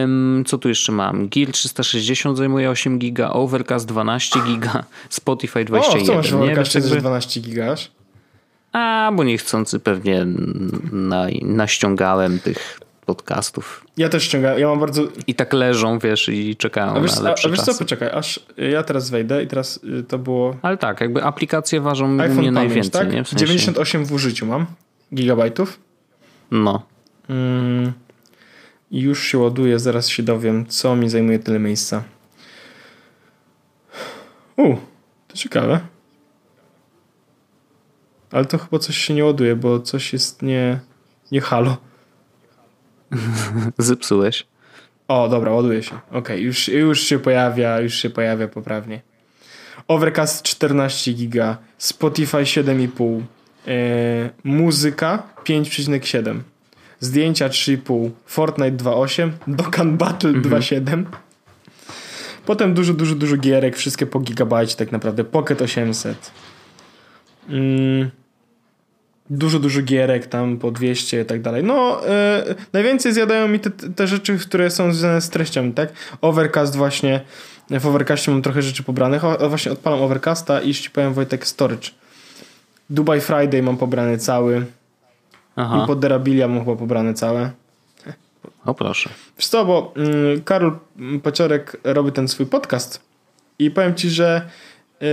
[0.00, 1.28] Um, co tu jeszcze mam?
[1.28, 6.02] Gear 360 zajmuje 8 giga, Overcast 12 giga, Spotify 21.
[6.02, 7.76] O, co masz w Overcastie 12 giga?
[8.76, 10.26] A, bo niechcący pewnie
[10.92, 13.86] na, naściągałem tych podcastów.
[13.96, 15.02] Ja też ściągałem, ja mam bardzo...
[15.26, 18.10] I tak leżą, wiesz, i czekają a wiesz, na lepsze A, a wiesz co, poczekaj,
[18.10, 20.56] aż ja teraz wejdę i teraz y, to było...
[20.62, 23.12] Ale tak, jakby aplikacje ważą mnie najwięcej, tak?
[23.12, 23.24] nie?
[23.24, 23.46] W sensie...
[23.46, 24.66] 98 w użyciu mam,
[25.14, 25.80] gigabajtów.
[26.50, 26.82] No.
[27.28, 27.92] Mm,
[28.90, 32.02] już się ładuje, zaraz się dowiem, co mi zajmuje tyle miejsca.
[34.56, 34.76] U,
[35.28, 35.95] to ciekawe.
[38.32, 40.80] Ale to chyba coś się nie ładuje, bo coś jest nie,
[41.32, 41.76] nie halo.
[43.78, 44.46] Zepsułeś.
[45.08, 45.94] O, dobra, ładuje się.
[46.08, 49.00] Okej, okay, już, już się pojawia, już się pojawia poprawnie.
[49.88, 53.20] Overcast 14 giga, Spotify 7,5,
[53.66, 53.72] yy,
[54.44, 56.40] muzyka 5,7,
[57.00, 60.62] zdjęcia 3,5, Fortnite 2,8, Dokkan Battle mhm.
[60.62, 61.04] 2,7.
[62.46, 66.30] Potem dużo, dużo, dużo gierek, wszystkie po gigabajcie tak naprawdę, Pocket 800.
[67.48, 68.10] Mm,
[69.30, 71.64] dużo, dużo gierek tam po 200 i tak dalej.
[71.64, 72.00] No,
[72.46, 75.92] yy, najwięcej zjadają mi te, te rzeczy, które są związane z treścią, tak?
[76.20, 77.20] Overcast właśnie,
[77.70, 81.90] w Overcastie mam trochę rzeczy pobranych, o, właśnie odpalam Overcasta i ci powiem Wojtek Storage.
[82.90, 84.66] Dubai Friday mam pobrany cały.
[85.56, 85.80] Aha.
[85.80, 87.50] Impoderabilia mam chyba pobrane całe.
[88.64, 89.10] O proszę.
[89.38, 90.78] Wiesz co, bo yy, Karol
[91.22, 93.00] Paciorek robi ten swój podcast
[93.58, 94.48] i powiem ci, że
[95.00, 95.08] yy,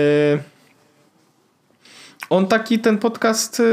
[2.29, 3.63] on taki, ten podcast y,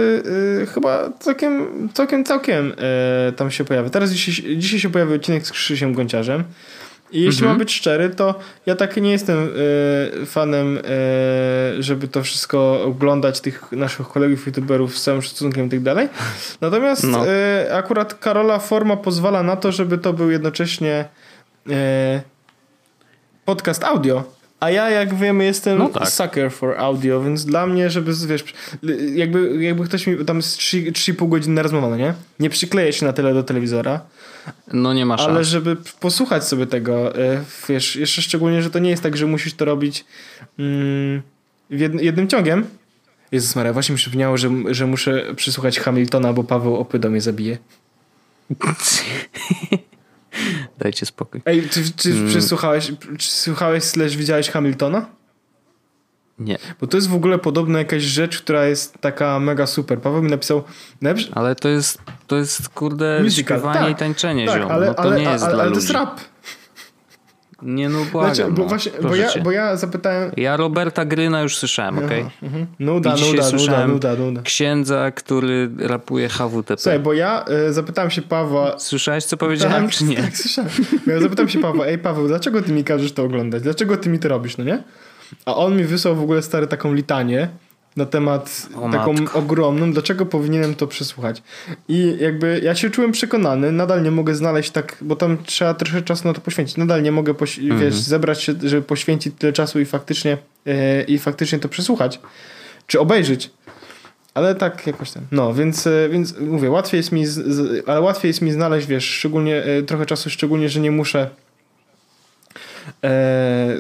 [0.63, 2.73] y, chyba całkiem, całkiem, całkiem
[3.29, 3.91] y, tam się pojawia.
[3.91, 6.45] Teraz dzisiaj, dzisiaj się pojawił odcinek z Krzysiem Gonciarzem.
[7.13, 7.51] I jeśli Mhm.
[7.51, 8.35] mam być szczery, to
[8.67, 9.49] ja tak nie jestem
[10.23, 10.83] y, fanem, y,
[11.83, 16.09] żeby to wszystko oglądać, tych naszych kolegów youtuberów z całym szacunkiem i tak dalej.
[16.61, 17.27] Natomiast No.
[17.27, 21.05] y, akurat Karola forma pozwala na to, żeby to był jednocześnie
[21.69, 21.73] y,
[23.45, 24.25] podcast audio.
[24.61, 26.09] A ja, jak wiemy, jestem No tak.
[26.09, 28.45] sucker for audio, więc dla mnie, żeby, wiesz,
[29.15, 32.15] jakby, jakby ktoś mi, tam jest 3,5 godziny rozmowa, no nie?
[32.41, 34.01] Nie przykleję się na tyle do telewizora,
[34.73, 35.29] No nie ma szans.
[35.29, 39.27] ale żeby posłuchać sobie tego, e, wiesz, jeszcze szczególnie, że to nie jest tak, że
[39.27, 40.05] musisz to robić
[40.59, 41.23] mm,
[42.01, 42.67] jednym ciągiem.
[43.33, 47.59] Jezus Maria, właśnie mi przypomniało, że, że muszę przysłuchać Hamiltona, bo Paweł Opydo mnie zabije.
[50.79, 51.43] Dajcie spokój.
[51.47, 52.29] Ej, czy, czy Mm.
[52.29, 55.07] przysłuchałeś, czy słuchałeś slash widziałeś Hamiltona?
[56.39, 56.59] Nie.
[56.81, 60.01] Bo to jest w ogóle podobno jakaś rzecz, która jest taka mega super.
[60.01, 60.65] Paweł mi napisał,
[61.03, 63.91] najlepszy, Ale to jest, to jest kurde, Musical, śpiewanie tak.
[63.91, 64.71] i tańczenie, tak, ziom.
[64.71, 65.87] ale, no to ale, nie jest ale, dla ale to ludzi.
[65.87, 66.21] jest rap.
[67.63, 68.35] Nie no, błagam.
[68.35, 68.69] Znaczy, bo, no.
[68.69, 72.27] właśnie, bo, ja, bo ja zapytałem, Ja Roberta Gryna już słyszałem, okej?
[72.43, 72.67] Mhm.
[72.79, 74.43] Nuda, nuda, nuda, słyszałem nuda, nuda.
[74.43, 76.83] księdza, który rapuje HWTP.
[76.83, 78.79] Słuchaj, bo ja y, zapytałem się Pawła...
[78.79, 80.17] Słyszałeś, co powiedziałem, tak, czy nie?
[80.17, 80.71] Tak, słyszałem.
[81.07, 83.63] Bo Ja zapytałem się Pawła, ej Paweł, dlaczego ty mi każesz to oglądać?
[83.63, 84.83] Dlaczego ty mi to robisz, no nie?
[85.47, 87.49] A on mi wysłał w ogóle stary taką litanię
[87.97, 89.39] na temat O taką matko.
[89.39, 91.43] ogromną, dlaczego powinienem to przesłuchać.
[91.89, 96.03] I jakby ja się czułem przekonany, nadal nie mogę znaleźć tak, bo tam trzeba trochę
[96.03, 96.77] czasu na to poświęcić.
[96.77, 97.81] Nadal nie mogę, poś- Mhm.
[97.81, 102.21] wiesz, zebrać się, żeby poświęcić tyle czasu i faktycznie, e, i faktycznie to przesłuchać.
[102.87, 103.51] Czy obejrzeć.
[104.35, 105.23] Ale tak jakoś ten.
[105.33, 108.87] No, więc, e, więc mówię, łatwiej jest mi, z, z, ale łatwiej jest mi znaleźć,
[108.87, 111.31] wiesz, szczególnie e, trochę czasu, szczególnie, że nie muszę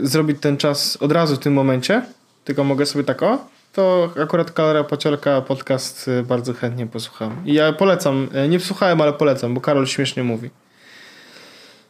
[0.02, 2.02] zrobić ten czas od razu w tym momencie,
[2.44, 7.36] tylko mogę sobie tak, o, to akurat Karola Paciorka podcast e, bardzo chętnie posłucham.
[7.46, 10.50] I ja polecam, e, nie słuchałem, ale polecam, bo Karol śmiesznie mówi.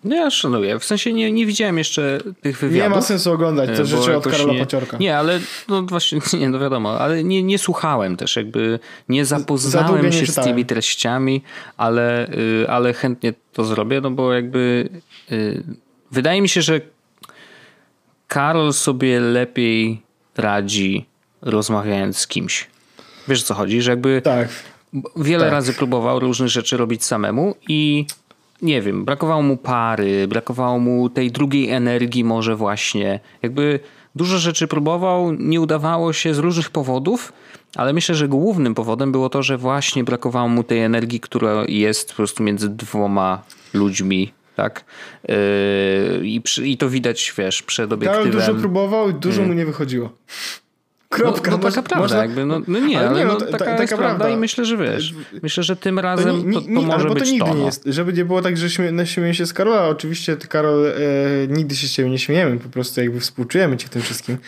[0.05, 0.79] No ja szanuję.
[0.79, 2.83] W sensie nie, nie widziałem jeszcze tych wywiadów.
[2.83, 4.97] Nie ma sensu oglądać, e, to bo rzeczy od Karola nie, Paciorka.
[4.97, 10.05] Nie, ale no właśnie, nie, no wiadomo, ale nie, nie słuchałem też, jakby nie zapoznałem
[10.05, 11.43] nie się z tymi treściami,
[11.77, 14.89] ale, y, ale chętnie to zrobię, no bo jakby
[15.33, 15.63] y,
[16.11, 16.81] wydaje mi się, że
[18.29, 20.03] Karol sobie lepiej
[20.37, 21.10] radzi
[21.43, 22.67] rozmawiając z kimś.
[23.29, 24.49] Wiesz o co chodzi, że jakby Tak.
[25.17, 25.53] wiele Tak.
[25.53, 28.07] razy próbował różnych rzeczy robić samemu i
[28.63, 33.21] nie wiem, brakowało mu pary, brakowało mu tej drugiej energii może właśnie.
[33.43, 33.81] Jakby
[34.15, 37.33] dużo rzeczy próbował, nie udawało się z różnych powodów,
[37.77, 42.09] ale myślę, że głównym powodem było to, że właśnie brakowało mu tej energii, która jest
[42.11, 43.43] po prostu między dwoma
[43.75, 44.85] ludźmi, tak?
[45.29, 45.35] Yy,
[46.29, 48.33] I, przy, I to widać, wiesz, przed Karol obiektywem.
[48.47, 50.11] dużo próbował i dużo mu nie wychodziło.
[51.11, 51.51] Kropka.
[51.51, 53.47] No, no taka prawda, można- jakby, no, no nie, ale, Ale nie, no, no, ta-
[53.47, 54.09] taka, taka jest prawda.
[54.17, 54.29] prawda.
[54.29, 57.15] i myślę, że wiesz, myślę, że tym razem nie- to, to, nie- może ale bo
[57.15, 57.55] być to nigdy to.
[57.55, 57.67] nie no.
[57.67, 60.93] jest, żeby nie było tak, że śmie, śmieję się z Karola, oczywiście ty Karol, e,
[61.49, 64.39] nigdy się z ciebie nie śmiejemy, po prostu jakby współczujemy ci w tym wszystkim,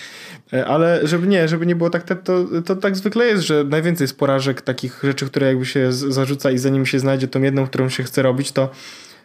[0.52, 3.64] e, ale żeby nie, żeby nie było tak, to, to, to tak zwykle jest, że
[3.64, 7.66] najwięcej jest porażek, takich rzeczy, które jakby się zarzuca i zanim się znajdzie tą jedną,
[7.66, 8.70] którą się chce robić, to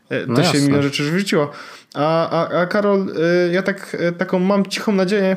[0.10, 0.60] e, to No się jasne.
[0.62, 1.52] milion rzeczy wyrzuciło.
[1.93, 3.02] A, a, a Karol,
[3.50, 5.36] e, ja tak, e, taką mam cichą nadzieję,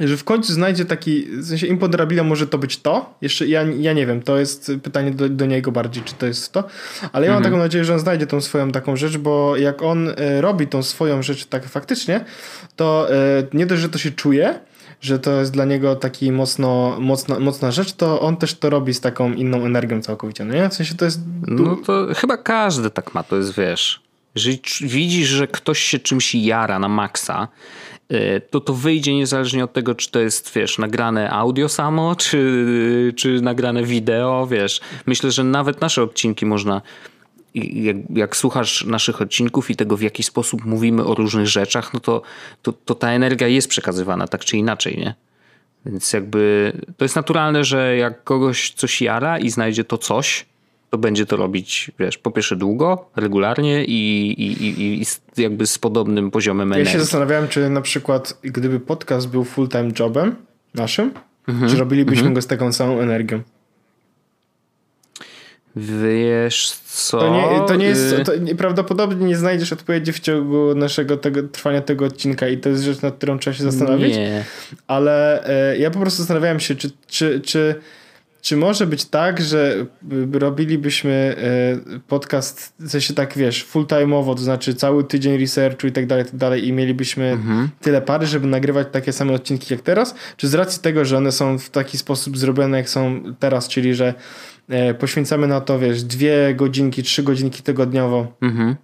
[0.00, 3.92] że w końcu znajdzie taki, w sensie imponderabile może to być to, jeszcze ja, ja
[3.92, 6.64] nie wiem, to jest pytanie do, do niego bardziej, czy to jest to,
[7.12, 10.08] ale ja mam taką nadzieję, że on znajdzie tą swoją taką rzecz, bo jak on
[10.08, 12.24] e, robi tą swoją rzecz tak faktycznie,
[12.76, 14.60] to e, nie dość, że to się czuje,
[15.00, 18.94] że to jest dla niego taki mocno, mocna, mocna rzecz, to on też to robi
[18.94, 20.68] z taką inną energią całkowicie, no nie?
[20.68, 21.20] W sensie to jest...
[21.46, 24.00] No to chyba każdy tak ma, to jest wiesz.
[24.34, 27.48] Jeżeli widzisz, że ktoś się czymś jara na maksa,
[28.50, 33.40] to to wyjdzie niezależnie od tego, czy to jest, wiesz, nagrane audio samo, czy, czy
[33.40, 34.80] nagrane wideo, wiesz.
[35.06, 36.82] Myślę, że nawet nasze odcinki można,
[37.54, 42.00] jak, jak słuchasz naszych odcinków i tego, w jaki sposób mówimy o różnych rzeczach, no
[42.00, 42.22] to,
[42.62, 45.14] to, to ta energia jest przekazywana tak czy inaczej, nie?
[45.86, 50.46] Więc jakby to jest naturalne, że jak kogoś coś jara i znajdzie to coś,
[50.90, 55.78] to będzie to robić, wiesz, po pierwsze długo, regularnie i, i, i, i jakby z
[55.78, 57.00] podobnym poziomem Ja się energii.
[57.00, 60.36] zastanawiałem, czy na przykład gdyby podcast był full-time jobem
[60.74, 61.10] naszym,
[61.48, 61.70] Mhm.
[61.72, 63.42] czy robilibyśmy go z taką samą energią.
[65.76, 67.18] Wiesz co?
[67.18, 71.16] To nie, to nie jest, Y, to nie, prawdopodobnie nie znajdziesz odpowiedzi w ciągu naszego
[71.16, 74.14] tego, trwania tego odcinka i to jest rzecz, nad którą trzeba się zastanowić.
[74.14, 74.44] Nie.
[74.86, 77.74] Ale e, ja po prostu zastanawiałem się, czy, czy, czy,
[78.46, 79.86] czy może być tak, że
[80.32, 81.36] robilibyśmy
[81.94, 86.24] e, podcast, w sensie tak wiesz, full-time'owo, to znaczy cały tydzień researchu i tak dalej,
[86.24, 87.68] tak dalej i mielibyśmy mhm.
[87.80, 90.14] tyle pary, żeby nagrywać takie same odcinki jak teraz?
[90.36, 93.94] Czy z racji tego, że one są w taki sposób zrobione, jak są teraz, czyli
[93.94, 94.14] że
[94.68, 98.76] e, poświęcamy na to, wiesz, dwie godzinki, trzy godzinki tygodniowo, mhm.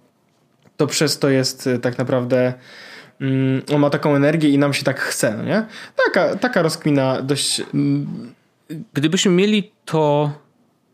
[0.77, 2.53] to przez to jest e, tak naprawdę
[3.21, 5.65] mm, on ma taką energię i nam się tak chce, no nie?
[6.05, 7.61] Taka, taka rozkmina dość
[8.93, 10.31] gdybyśmy mieli to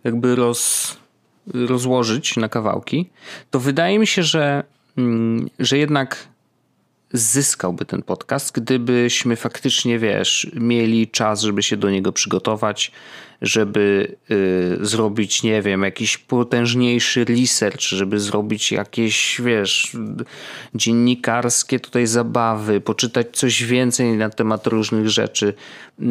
[0.03, 0.97] jakby roz,
[1.53, 3.09] rozłożyć na kawałki,
[3.51, 4.63] to wydaje mi się, że,
[4.97, 6.27] mm, że jednak
[7.13, 12.91] zyskałby ten podcast, gdybyśmy faktycznie, wiesz, mieli czas, żeby się do niego przygotować,
[13.41, 19.97] żeby y, zrobić, nie wiem, jakiś potężniejszy research, żeby zrobić jakieś, wiesz,
[20.75, 25.53] dziennikarskie tutaj zabawy, poczytać coś więcej na temat różnych rzeczy.
[25.99, 26.05] Y,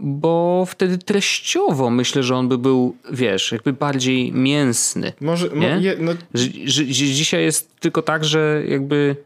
[0.00, 5.12] bo wtedy treściowo myślę, że on by był, wiesz, jakby bardziej mięsny.
[5.20, 5.78] Może, nie?
[5.80, 6.12] Je, no...
[6.34, 9.16] że, że, dzisiaj jest tylko tak, że jakby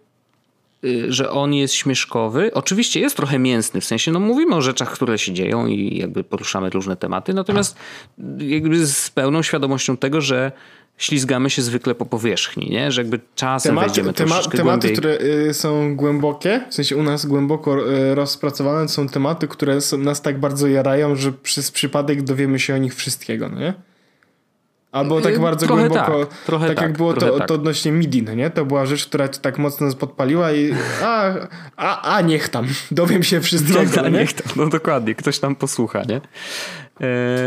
[0.85, 2.55] y, że on jest śmieszkowy.
[2.55, 6.25] Oczywiście jest trochę mięsny, w sensie no mówimy o rzeczach, które się dzieją i jakby
[6.25, 7.77] poruszamy różne tematy, natomiast
[8.39, 10.53] jakby z pełną świadomością tego, że
[10.99, 12.93] ślizgamy się zwykle po powierzchni, nie?
[12.93, 14.93] że jakby czasem tematy, wejdziemy tema, Tematy, głębiej.
[14.93, 19.99] które y, są głębokie, w sensie u nas głęboko y, rozpracowane, są tematy, które są,
[19.99, 23.75] nas tak bardzo jarają, że przez przypadek dowiemy się o nich wszystkiego, no nie?
[24.93, 27.49] Albo tak y, bardzo trochę głęboko, tak, trochę tak, tak jak było to, tak.
[27.49, 28.51] to odnośnie MIDI, no nie?
[28.51, 31.33] To była rzecz, która tak mocno nas podpaliła i a,
[31.77, 34.19] a, a niech tam, dowiem się wszystkiego, no, nie?
[34.19, 36.21] Niech tam, no dokładnie, ktoś tam posłucha, nie?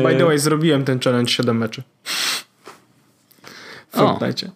[0.03, 1.83] By the way, zrobiłem ten challenge 7 meczy.
[3.95, 4.51] Fortnite.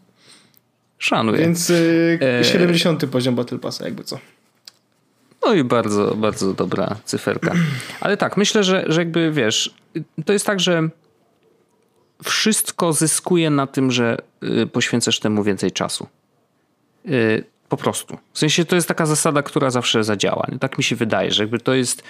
[0.98, 1.40] Szanuję.
[1.40, 3.08] Więc y, 70 e...
[3.08, 4.20] poziom Battle Passa, jakby co.
[5.46, 7.54] No i bardzo, bardzo dobra cyferka.
[8.02, 9.74] Ale tak, myślę, że, że jakby wiesz,
[10.26, 10.90] to jest tak, że
[12.24, 14.18] wszystko zyskuje na tym, że
[14.64, 16.08] y, poświęcasz temu więcej czasu.
[17.10, 18.18] Y, po prostu.
[18.34, 20.48] W sensie to jest taka zasada, która zawsze zadziała.
[20.60, 22.04] Tak mi się wydaje, że jakby to jest.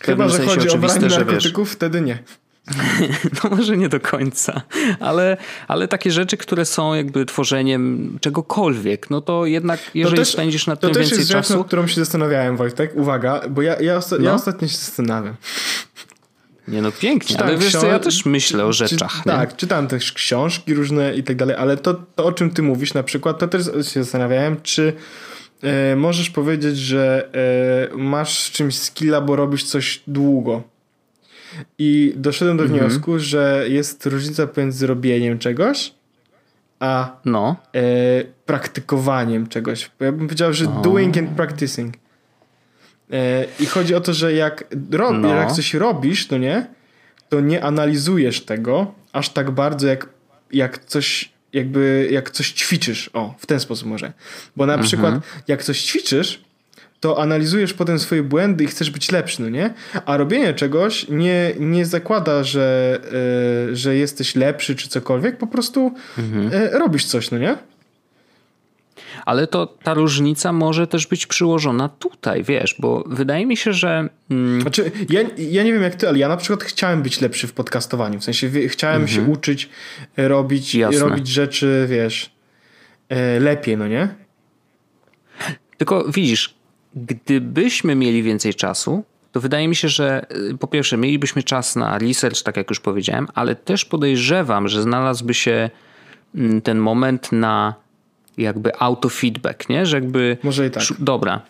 [0.00, 2.18] Chyba, że chodzi o branie narkotyków, wiesz, wtedy nie.
[3.44, 4.62] No może nie do końca,
[5.00, 5.36] ale,
[5.68, 10.66] ale takie rzeczy, które są jakby tworzeniem czegokolwiek, no to jednak jeżeli to też, spędzisz
[10.66, 11.18] nad tym więcej czasu...
[11.18, 12.92] To też jest rzecz, nad którą się zastanawiałem, Wojtek.
[12.94, 14.24] Uwaga, bo ja, ja, osta- no.
[14.24, 15.34] ja ostatnio się zastanawiam.
[16.68, 19.16] Nie no, pięknie, czytałem ale wiesz co, ja też myślę o rzeczach.
[19.22, 22.62] Czy, tak, czytam też książki różne i tak dalej, ale to, to o czym ty
[22.62, 24.92] mówisz na przykład, to też się zastanawiałem, czy
[25.62, 27.28] e, możesz powiedzieć, że
[27.92, 30.75] e, masz czymś skilla, bo robisz coś długo.
[31.78, 32.80] I doszedłem do mhm.
[32.80, 35.94] wniosku, że jest różnica pomiędzy robieniem czegoś,
[36.80, 37.56] a no.
[37.74, 37.80] e,
[38.46, 39.90] praktykowaniem czegoś.
[40.00, 40.80] Ja bym powiedział, że o.
[40.80, 41.94] doing and practicing.
[43.12, 45.28] E, I chodzi o to, że jak, rob, no.
[45.28, 46.66] jak coś robisz, to nie,
[47.28, 50.08] to nie analizujesz tego aż tak bardzo, jak,
[50.52, 53.10] jak coś jakby, jak coś ćwiczysz.
[53.12, 54.12] O, w ten sposób może.
[54.56, 54.86] Bo na mhm.
[54.86, 55.14] przykład,
[55.48, 56.44] jak coś ćwiczysz,
[57.00, 59.74] to analizujesz potem swoje błędy i chcesz być lepszy, no nie?
[60.06, 62.98] A robienie czegoś nie, nie zakłada, że,
[63.72, 66.50] e, że jesteś lepszy czy cokolwiek, po prostu mhm.
[66.52, 67.56] e, robisz coś, no nie?
[69.24, 74.08] Ale to ta różnica może też być przyłożona tutaj, wiesz, bo wydaje mi się, że.
[74.30, 74.60] Mm...
[74.60, 77.52] Znaczy, ja, ja nie wiem jak ty, ale ja na przykład chciałem być lepszy w
[77.52, 78.20] podcastowaniu.
[78.20, 79.26] W sensie chciałem mhm.
[79.26, 79.68] się uczyć,
[80.16, 82.30] robić, robić rzeczy, wiesz,
[83.08, 84.08] e, lepiej, no nie?
[85.76, 86.55] Tylko widzisz,
[86.96, 91.98] Gdybyśmy mieli więcej czasu, to wydaje mi się, że y, po pierwsze mielibyśmy czas na
[91.98, 95.70] research, tak jak już powiedziałem, ale też podejrzewam, że znalazłby się
[96.34, 97.74] mm, ten moment na
[98.38, 99.86] jakby autofeedback, nie?
[99.86, 100.36] Że jakby...
[100.42, 100.82] Może i tak.
[100.98, 101.40] Dobra,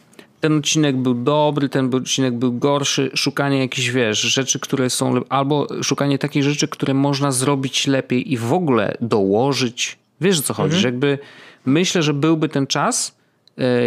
[0.41, 5.67] ten odcinek był dobry, ten odcinek był gorszy, szukanie jakichś, wiesz, rzeczy, które są, albo
[5.83, 9.99] szukanie takich rzeczy, które można zrobić lepiej i w ogóle dołożyć.
[10.21, 10.83] Wiesz o co chodzi, mhm.
[10.83, 11.19] że jakby
[11.67, 13.17] myślę, że byłby ten czas,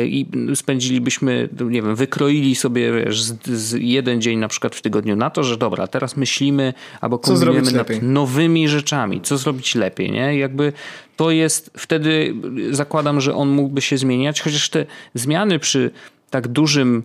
[0.06, 5.16] i spędzilibyśmy, nie wiem, wykroili sobie wiesz, z, z jeden dzień na przykład w tygodniu
[5.16, 10.38] na to, że dobra, teraz myślimy albo kombinujemy nad nowymi rzeczami, co zrobić lepiej, nie?
[10.38, 10.74] Jakby
[11.16, 12.34] to jest, wtedy
[12.72, 15.92] zakładam, że on mógłby się zmieniać, chociaż te zmiany przy
[16.30, 17.04] tak dużym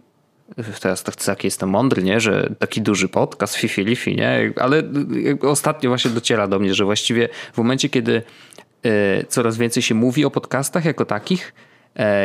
[0.80, 2.20] teraz tak, tak jestem mądry, nie?
[2.20, 4.52] że taki duży podcast, Fifi Lifi, nie?
[4.60, 4.82] ale
[5.40, 8.22] ostatnio właśnie dociera do mnie, że właściwie w momencie, kiedy
[8.82, 11.52] e, coraz więcej się mówi o podcastach jako takich,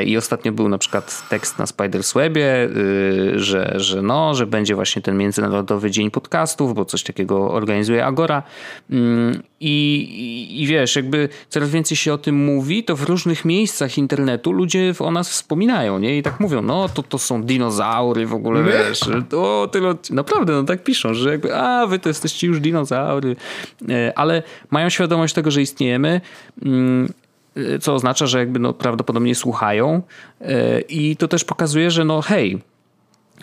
[0.05, 5.01] I ostatnio był na przykład tekst na Spiderswebie, y, że, że no, że będzie właśnie
[5.01, 8.43] ten Międzynarodowy Dzień Podcastów, bo coś takiego organizuje Agora.
[8.89, 13.97] Mm, I, i, wiesz, jakby coraz więcej się o tym mówi, to w różnych miejscach
[13.97, 16.17] internetu ludzie o nas wspominają, nie?
[16.17, 18.72] I tak mówią, no to to są dinozaury w ogóle, My?
[18.72, 19.01] wiesz.
[19.38, 23.36] O, tyle, naprawdę, no tak piszą, że jakby, a wy to jesteście już dinozaury.
[23.89, 26.22] E, ale mają świadomość tego, że istniejemy
[26.65, 27.09] mm,
[27.82, 30.01] co oznacza, że jakby no prawdopodobnie słuchają
[30.41, 30.45] y,
[30.89, 32.60] i to też pokazuje, że no hej,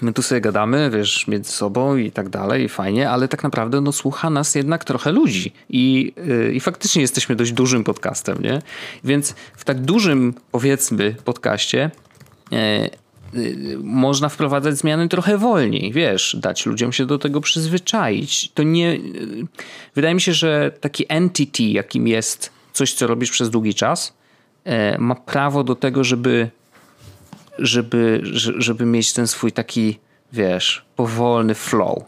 [0.03, 3.81] my tu sobie gadamy, wiesz, między sobą i tak dalej, i fajnie, ale tak naprawdę
[3.81, 8.63] no, słucha nas jednak trochę ludzi i, yy, i faktycznie jesteśmy dość dużym podcastem, nie?
[9.05, 11.91] Więc w tak dużym, powiedzmy, podcaście
[12.51, 12.59] yy,
[13.83, 18.51] można wprowadzać zmiany trochę wolniej, wiesz, dać ludziom się do tego przyzwyczaić.
[18.55, 18.93] To nie...
[18.93, 19.47] Y,
[19.95, 24.15] wydaje mi się, że taki entity, jakim jest coś, co robisz przez długi czas,
[24.65, 26.51] e, ma prawo do tego, żeby,
[27.59, 28.21] żeby,
[28.59, 29.99] żeby mieć ten swój taki,
[30.33, 32.05] wiesz, powolny flow.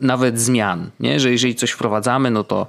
[0.00, 1.20] Nawet zmian, nie?
[1.20, 2.66] Że jeżeli coś wprowadzamy, no to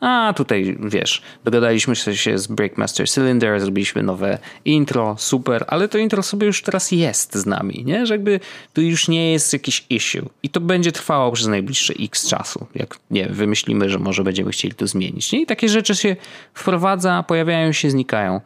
[0.00, 6.22] a tutaj wiesz, dogadaliśmy się z Breakmaster Cylinder, zrobiliśmy nowe intro, super, ale to intro
[6.22, 8.06] sobie już teraz jest z nami, nie?
[8.06, 8.40] Że jakby
[8.72, 12.98] to już nie jest jakiś issue i to będzie trwało przez najbliższe x czasu, jak
[13.10, 15.32] nie wymyślimy, że może będziemy chcieli to zmienić.
[15.32, 15.42] Nie?
[15.42, 16.16] I takie rzeczy się
[16.54, 18.40] wprowadza, pojawiają się, znikają.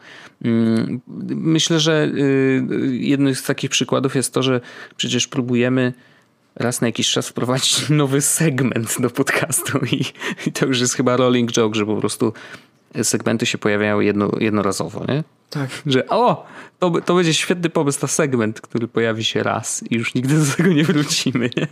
[0.44, 4.60] Mm, myślę, że y, jednym z takich przykładów jest to, że
[4.96, 5.92] przecież próbujemy
[6.56, 10.04] raz na jakiś czas wprowadzić nowy segment do podcastu i,
[10.46, 12.32] i to już jest chyba rolling joke, że po prostu
[13.02, 15.24] segmenty się pojawiają jedno, jednorazowo, nie?
[15.50, 15.70] Tak.
[15.86, 16.46] Że o,
[16.78, 20.44] to, to będzie świetny pomysł na segment, który pojawi się raz i już nigdy do
[20.56, 21.50] tego nie wrócimy.
[21.56, 21.66] Nie?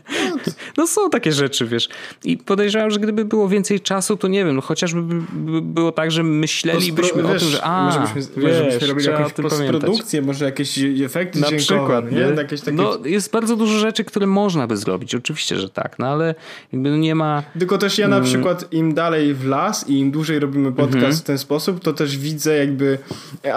[0.76, 1.88] No są takie rzeczy, wiesz.
[2.24, 6.10] I podejrzewam, że gdyby było więcej czasu, to nie wiem, no chociażby by było tak,
[6.10, 10.44] że myślelibyśmy o tym, że a, może byśmy, wiesz, może byśmy robili jakąś postprodukcję, może
[10.44, 11.52] jakieś efekty Na.
[11.56, 12.18] Przykład, nie?
[12.18, 12.24] nie?
[12.24, 12.76] Jakieś takie...
[12.76, 16.34] No jest bardzo dużo rzeczy, które można by zrobić, oczywiście, że tak, no ale
[16.72, 17.42] jakby no nie ma...
[17.58, 18.28] Tylko też ja na mm.
[18.28, 21.22] przykład im dalej w las i im dłużej robimy podcast -hmm.
[21.22, 22.98] w ten sposób, to też widzę jakby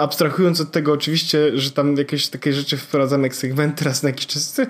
[0.06, 4.26] abstrahując od tego oczywiście, że tam jakieś takie rzeczy wprowadzamy jak segmenty raz na jakiś
[4.26, 4.60] czas,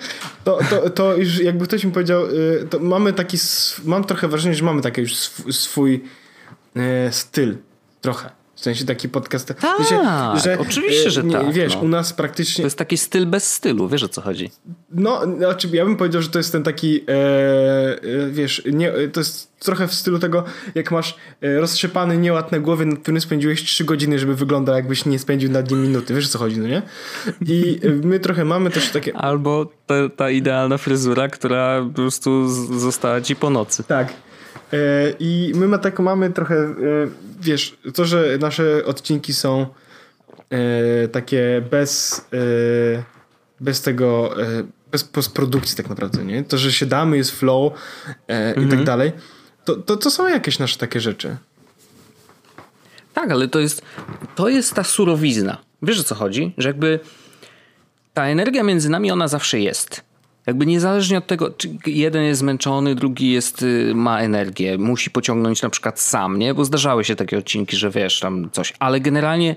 [0.44, 3.36] to, to, to już jakby ktoś mi powiedział, y, to mamy taki,
[3.84, 5.14] mam trochę wrażenie, że mamy taki już
[5.50, 6.04] swój
[6.76, 7.56] e, styl,
[8.00, 8.30] trochę.
[8.56, 9.48] W sensie taki podcast.
[9.48, 10.00] Tak, wiecie,
[10.44, 11.52] że, oczywiście, że nie, tak.
[11.52, 11.80] Wiesz, no.
[11.80, 12.62] u nas praktycznie.
[12.62, 14.50] To jest taki styl bez stylu, wiesz o co chodzi.
[14.90, 19.20] No, znaczy ja bym powiedział, że to jest ten taki, e, e, wiesz, nie, to
[19.20, 20.44] jest trochę w stylu tego,
[20.74, 25.06] jak masz e, roztrzepany nieład na głowie, nad którym spędziłeś 3 godziny, żeby wyglądał jakbyś
[25.06, 26.14] nie spędził nad nim minuty.
[26.14, 26.82] Wiesz o co chodzi, no nie?
[27.46, 29.16] I my trochę mamy też takie.
[29.16, 32.48] Albo ta, ta idealna fryzura, która po prostu
[32.78, 33.84] została ci po nocy.
[33.84, 34.25] Tak.
[34.72, 36.74] E, I my ma tak, mamy trochę, e,
[37.40, 39.66] wiesz, to, że nasze odcinki są
[40.50, 42.24] e, takie bez,
[43.60, 44.34] bez tego,
[44.90, 46.44] bez postprodukcji tak naprawdę, nie?
[46.44, 47.72] To, że siadamy, jest flow
[48.28, 48.52] mhm.
[48.52, 48.84] i tak mhm.
[48.84, 49.12] dalej,
[49.64, 51.36] to, to, to są jakieś nasze takie rzeczy.
[53.14, 53.82] Tak, ale to jest,
[54.34, 55.58] to jest ta surowizna.
[55.82, 56.54] Wiesz o co chodzi?
[56.58, 57.00] Że jakby
[58.14, 60.04] ta energia między nami, ona zawsze jest.
[60.46, 65.62] Jakby niezależnie od tego, czy jeden jest zmęczony, drugi jest, y, ma energię, musi pociągnąć
[65.62, 66.54] na przykład sam, nie?
[66.54, 68.72] Bo zdarzały się takie odcinki, że wiesz, tam coś.
[68.78, 69.56] Ale generalnie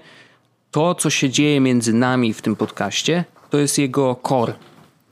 [0.72, 4.54] to, co się dzieje między nami w tym podcaście, to jest jego core.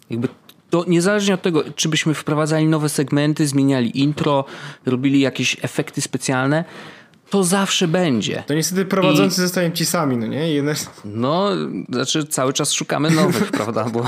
[0.10, 0.28] Jakby
[0.70, 4.46] to niezależnie od tego, czy byśmy wprowadzali nowe segmenty, zmieniali intro,
[4.86, 6.64] robili jakieś efekty specjalne,
[7.30, 8.44] to zawsze będzie.
[8.48, 9.44] To niestety prowadzący I...
[9.44, 10.64] zostają ci sami, no nie?
[11.06, 11.50] No,
[11.90, 13.84] znaczy cały czas szukamy nowych, prawda?
[13.84, 14.06] Bo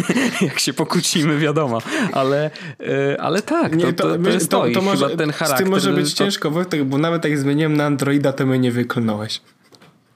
[0.40, 1.78] jak się pokłócimy, wiadomo.
[2.12, 2.50] Ale,
[2.80, 5.58] e, ale tak, nie, to, to, to, jest to, to, to może, ten charakter.
[5.58, 8.72] Z tym może być ciężko, Wojtek, bo nawet jak zmieniłem na Androida, to mnie nie
[8.72, 9.40] wyklnąłeś.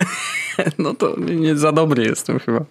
[0.78, 2.64] No to nie, nie, za dobry jestem chyba.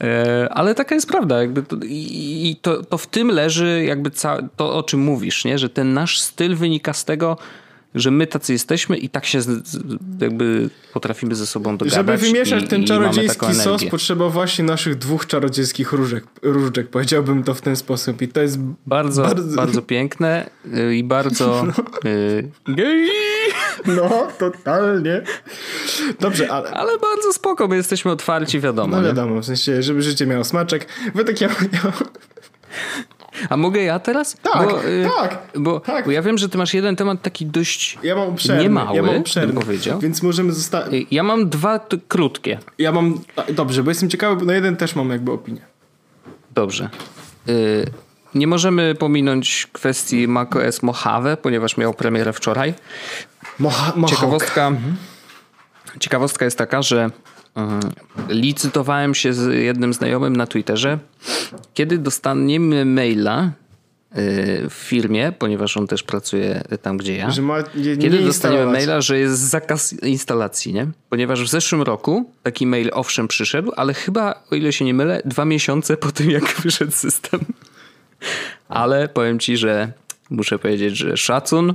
[0.00, 1.40] E, ale taka jest prawda.
[1.40, 5.58] Jakby to, I to, to w tym leży jakby ca, to, o czym mówisz, nie?
[5.58, 7.36] że ten nasz styl wynika z tego,
[7.94, 9.38] że my tacy jesteśmy i tak się
[10.20, 11.94] jakby potrafimy ze sobą dogadać.
[11.94, 17.54] Żeby wymieszać i, ten czarodziejski sos potrzeba właśnie naszych dwóch czarodziejskich różek, różdżek, powiedziałbym to
[17.54, 22.10] w ten sposób i to jest bardzo, bardzo, bardzo piękne y, i bardzo no.
[22.10, 23.08] Y, gay.
[23.86, 25.22] No, totalnie.
[26.20, 26.70] Dobrze, ale...
[26.70, 28.96] Ale bardzo spoko, my jesteśmy otwarci, wiadomo.
[28.96, 30.88] No wiadomo, w sensie, żeby życie miało smaczek.
[31.14, 31.48] Wy tak ja...
[33.50, 34.36] A mogę ja teraz?
[34.42, 36.04] Tak, bo, y, tak, bo, tak.
[36.04, 39.02] Bo ja wiem, że ty masz jeden temat taki dość ja mam obszerny, niemały, ja
[39.02, 39.98] mam obszerny, powiedział.
[39.98, 41.08] Więc możemy zostawić...
[41.10, 42.58] Ja mam dwa krótkie.
[42.78, 43.20] Ja mam...
[43.52, 45.60] Dobrze, bo jestem ciekawy, bo na jeden też mam jakby opinię.
[46.54, 46.88] Dobrze.
[47.48, 47.86] Y
[48.34, 52.74] nie możemy pominąć kwestii macOS Mojave, ponieważ miał premierę wczoraj.
[53.58, 53.92] Moha.
[54.08, 54.72] Ciekawostka,
[56.00, 57.10] ciekawostka jest taka, że
[58.28, 60.98] licytowałem się z jednym znajomym na Twitterze,
[61.74, 63.52] kiedy dostaniemy maila
[64.70, 67.30] w firmie, ponieważ on też pracuje tam, gdzie ja.
[67.74, 70.86] Kiedy nie dostaniemy maila, że jest zakaz instalacji, nie?
[71.10, 75.22] Ponieważ w zeszłym roku taki mail owszem przyszedł, ale chyba, o ile się nie mylę,
[75.24, 77.40] dwa miesiące po tym, jak wyszedł system.
[78.68, 79.92] Ale powiem ci, że
[80.30, 81.74] muszę powiedzieć, że szacun,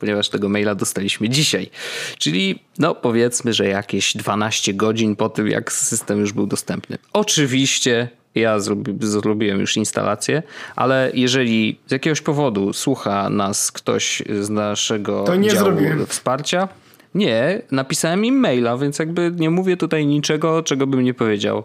[0.00, 1.70] ponieważ tego maila dostaliśmy dzisiaj.
[2.18, 6.98] Czyli, no powiedzmy, że jakieś 12 godzin po tym, jak system już był dostępny.
[7.12, 10.42] Oczywiście ja zrobi, zrobiłem już instalację,
[10.76, 16.06] ale jeżeli z jakiegoś powodu słucha nas ktoś z naszego To nie działu zrobiłem.
[16.06, 16.68] wsparcia,
[17.14, 21.62] nie, napisałem im maila, więc jakby nie mówię tutaj niczego, czego bym nie powiedział.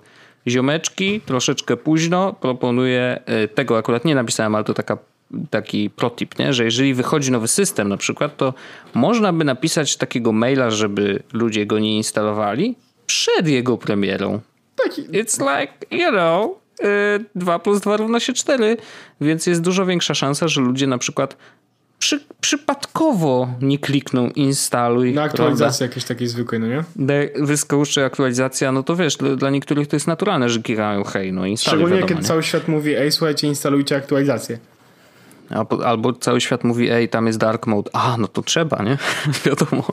[0.47, 4.97] Ziomeczki, troszeczkę późno, proponuję, e, tego akurat nie napisałem, ale to taka,
[5.49, 6.53] taki protip, nie?
[6.53, 8.53] że jeżeli wychodzi nowy system na przykład, to
[8.93, 14.39] można by napisać takiego maila, żeby ludzie go nie instalowali przed jego premierą.
[14.83, 16.51] Taki, It's like, you know,
[17.35, 18.77] 2 plus 2 równa się 4,
[19.21, 21.37] więc jest dużo większa szansa, że ludzie na przykład
[21.99, 25.07] przy, przypadkowo nie klikną instaluj.
[25.13, 25.31] na prawda?
[25.31, 26.83] aktualizacji jakiejś takiej zwykłej, no nie?
[26.95, 31.33] De- Wyskoczy aktualizacja, no to wiesz, dla, dla niektórych to jest naturalne, że klikają hej,
[31.33, 32.27] no instaluj Szczególnie wiadomo, kiedy nie?
[32.27, 34.57] cały świat mówi, ej słuchajcie, instalujcie aktualizację.
[35.85, 37.89] Albo, cały świat mówi, ej, tam jest dark mode.
[37.93, 38.97] A, no to trzeba, nie?
[39.45, 39.83] Wiadomo.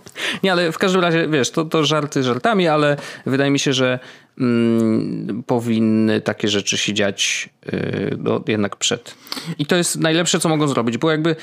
[0.43, 2.97] Nie, ale w każdym razie, wiesz, to, to żarty żartami, ale
[3.27, 3.99] wydaje mi się, że
[4.41, 9.15] mm, powinny takie rzeczy się dziać yy, no, jednak przed.
[9.59, 11.37] I to jest najlepsze, co mogą zrobić, bo jakby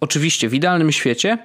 [0.00, 1.38] oczywiście w idealnym świecie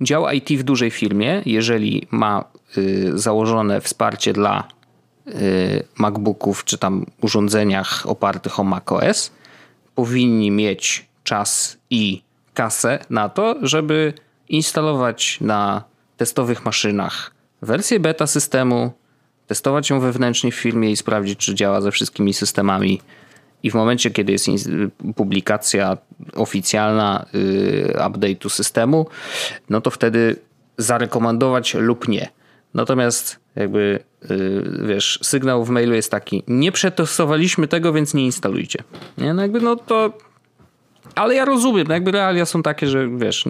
[0.00, 2.44] dział IT w dużej firmie, jeżeli ma
[2.78, 4.68] y, założone wsparcie dla
[5.28, 9.32] y, MacBooków czy tam urządzeniach opartych o macOS,
[9.94, 12.22] powinni mieć czas i
[12.54, 14.12] kasę na to, żeby
[14.48, 15.84] instalować na
[16.16, 18.92] testowych maszynach wersję beta systemu,
[19.46, 23.00] testować ją wewnętrznie w firmie i sprawdzić, czy działa ze wszystkimi systemami.
[23.62, 24.48] I w momencie, kiedy jest
[25.16, 25.96] publikacja
[26.34, 29.06] oficjalna yy, update'u systemu,
[29.70, 30.36] no to wtedy
[30.78, 32.28] zarekomendować lub nie.
[32.74, 33.98] Natomiast jakby,
[34.30, 38.84] yy, wiesz, sygnał w mailu jest taki, nie przetestowaliśmy tego, więc nie instalujcie.
[39.18, 39.34] Nie?
[39.34, 40.12] No jakby, no to
[41.14, 43.44] ale ja rozumiem, jakby realia są takie, że wiesz,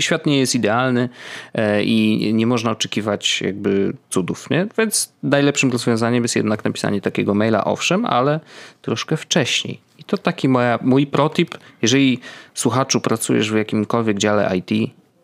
[0.00, 1.08] świat nie jest idealny
[1.54, 4.66] e, i nie można oczekiwać jakby cudów, nie?
[4.78, 8.40] Więc najlepszym rozwiązaniem jest jednak napisanie takiego maila, owszem, ale
[8.82, 9.80] troszkę wcześniej.
[9.98, 12.20] I to taki moja, mój protip, jeżeli
[12.54, 14.70] słuchaczu pracujesz w jakimkolwiek dziale IT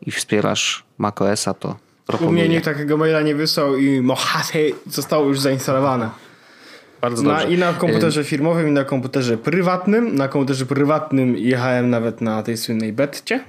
[0.06, 2.48] i wspierasz macOSa, to U mnie proponuję.
[2.48, 6.10] nikt takiego maila nie wysłał i Mojave zostało już zainstalowane.
[7.00, 7.54] Bardzo Na, dobrze.
[7.54, 10.14] I na komputerze firmowym, i na komputerze prywatnym.
[10.14, 13.40] Na komputerze prywatnym jechałem nawet na tej słynnej betcie,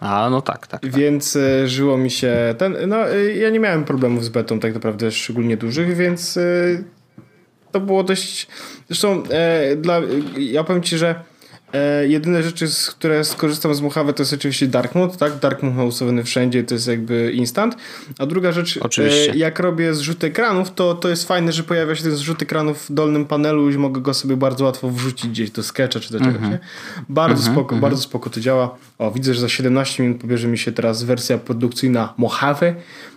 [0.00, 0.86] A, no tak, tak.
[0.86, 2.76] więc e, żyło mi się ten.
[2.86, 6.42] No, e, ja nie miałem problemów z betą, tak naprawdę szczególnie dużych, więc e,
[7.72, 8.48] to było dość.
[8.88, 9.22] Zresztą
[9.76, 10.00] dla,
[10.38, 11.14] ja powiem ci, że
[11.72, 15.38] e, jedyne rzeczy, z które skorzystam z Mojave, to jest oczywiście Dark Mode, tak?
[15.38, 17.76] Dark Mode ma ustawiony wszędzie, to jest jakby instant.
[18.18, 19.32] A druga rzecz, Oczywiście.
[19.32, 22.90] E, jak robię zrzut ekranów, to, to jest fajne, że pojawia się ten zrzut ekranów
[22.90, 26.18] w dolnym panelu i mogę go sobie bardzo łatwo wrzucić gdzieś do sketcha czy do
[26.18, 26.42] czegoś.
[26.42, 26.58] nie?
[27.08, 28.76] Bardzo spoko, bardzo spoko to działa.
[28.98, 32.74] O, widzę, że za 17 minut pobierze mi się teraz wersja produkcyjna Mojave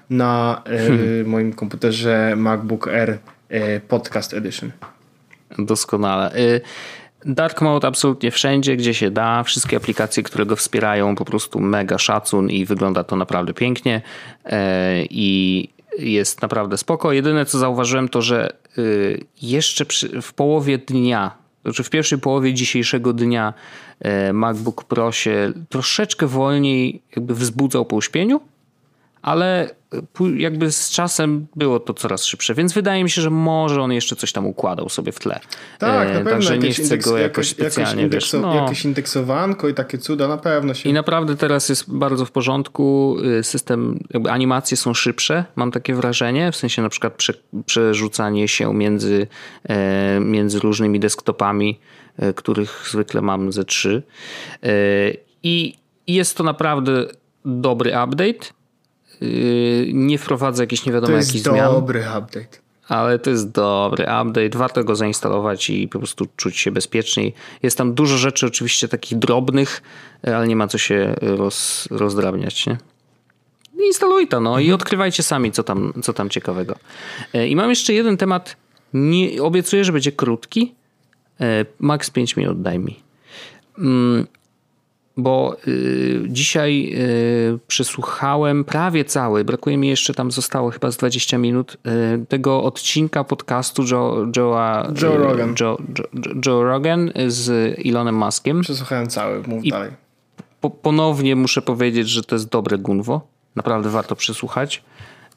[0.09, 3.17] na e, moim komputerze MacBook Air
[3.49, 4.71] e, Podcast Edition.
[5.57, 6.35] Doskonale.
[6.35, 6.61] Y,
[7.25, 9.43] Dark Mode absolutnie wszędzie, gdzie się da.
[9.43, 14.01] Wszystkie aplikacje, które go wspierają, po prostu mega szacun i wygląda to naprawdę pięknie.
[14.45, 17.11] E, I jest naprawdę spoko.
[17.11, 19.85] Jedyne co zauważyłem to, że y, jeszcze
[20.21, 21.31] w połowie dnia,
[21.63, 23.53] znaczy w pierwszej połowie dzisiejszego dnia
[23.99, 28.41] e, MacBook Pro się troszeczkę wolniej jakby wzbudzał po uśpieniu
[29.21, 29.69] ale
[30.13, 33.91] pó- jakby z czasem było to coraz szybsze, więc wydaje mi się, że może on
[33.91, 35.39] jeszcze coś tam układał sobie w tle.
[35.79, 36.31] Tak, E, na pewno.
[36.31, 38.55] Także nie chcę indeks- go jakoś specjalnie, jakieś, wiesz, indekso- no.
[38.55, 40.89] jakieś indeksowanko i takie cuda na pewno się...
[40.89, 43.17] I naprawdę teraz jest bardzo w porządku.
[43.39, 46.51] Y, System, jakby animacje są szybsze, mam takie wrażenie.
[46.51, 47.33] W sensie na przykład prze,
[47.65, 49.27] przerzucanie się między,
[49.63, 51.79] e, między różnymi desktopami,
[52.17, 54.03] e, których zwykle mam ze trzy.
[54.63, 54.67] E,
[55.43, 55.75] I
[56.07, 57.05] jest to naprawdę
[57.45, 58.58] dobry update.
[59.21, 61.71] Y, Nie wprowadza jakichś nie wiadomo to jest jakich zmian.
[61.71, 62.57] dobry update.
[62.87, 67.33] Ale to jest dobry update, warto go zainstalować i po prostu czuć się bezpieczniej.
[67.63, 69.81] Jest tam dużo rzeczy oczywiście takich drobnych,
[70.23, 72.77] ale nie ma co się roz, rozdrabniać, nie?
[73.85, 76.75] Instaluj to, no i odkrywajcie sami, co tam, co tam ciekawego.
[77.33, 78.57] E, I mam jeszcze jeden temat,
[78.93, 80.75] nie, obiecuję, że będzie krótki.
[81.41, 82.99] E, Max 5 minut daj mi.
[85.23, 86.93] Bo y, dzisiaj
[87.55, 91.77] y, przesłuchałem prawie cały, brakuje mi jeszcze tam zostało chyba z 20 minut
[92.21, 95.55] y, tego odcinka podcastu Joe, Joe'a, Joe Rogan.
[95.59, 98.61] Joe, Joe, Joe Rogan z Elonem Muskiem.
[98.61, 99.91] Przesłuchałem cały, mów I- dalej.
[100.61, 103.21] Po, ponownie muszę powiedzieć, że to jest dobre gunwo.
[103.55, 104.83] Naprawdę warto przesłuchać.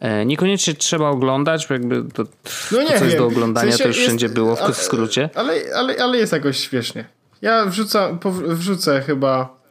[0.00, 3.70] E, Niekoniecznie trzeba oglądać, bo jakby to, No to nie co jest do oglądania, W
[3.70, 5.30] sensie to już jest- wszędzie było, w, ale- w skrócie.
[5.34, 7.04] Ale, ale, ale jest jakoś śmiesznie.
[7.42, 9.61] Ja wrzucam, wrzucę chyba.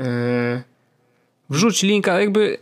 [0.00, 0.62] Yy,
[1.50, 2.58] Wrzuć linka, jakby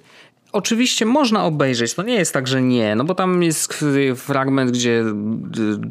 [0.53, 3.85] oczywiście można obejrzeć, to nie jest tak, że nie, no bo tam jest
[4.17, 5.05] fragment, gdzie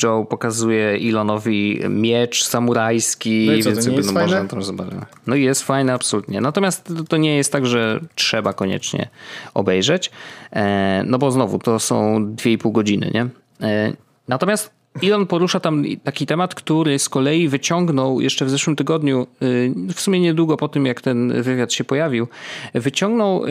[0.04, 4.34] Joe pokazuje Elonowi miecz samurajski, No i co, to więc nie jakby, jest no fajne?
[4.36, 4.94] można tam zobaczyć.
[5.28, 6.42] No i jest fajne, absolutnie.
[6.42, 9.10] Natomiast to- to nie jest tak, że trzeba koniecznie
[9.54, 10.12] obejrzeć,
[10.54, 13.28] e, no bo znowu to są 2,5 godziny, nie?
[13.68, 13.94] E,
[14.28, 14.72] Natomiast
[15.04, 20.02] Elon porusza tam taki temat, który z kolei wyciągnął jeszcze w zeszłym tygodniu, y, w
[20.02, 22.28] sumie niedługo po tym, jak ten wywiad się pojawił,
[22.74, 23.50] wyciągnął y,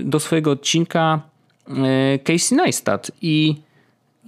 [0.00, 1.20] do swojego odcinka
[1.68, 1.72] y,
[2.18, 3.54] Casey Neistat i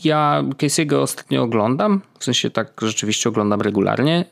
[0.05, 4.24] ja Casey'ego ostatnio oglądam, w sensie tak rzeczywiście oglądam regularnie,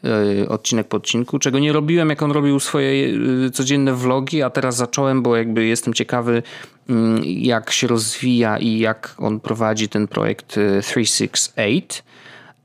[0.43, 3.15] y, odcinek po odcinku, czego nie robiłem, jak on robił swoje
[3.47, 6.43] y, codzienne vlogi, a teraz zacząłem, bo jakby jestem ciekawy,
[6.89, 12.03] mm, jak się rozwija i jak on prowadzi ten projekt y, 368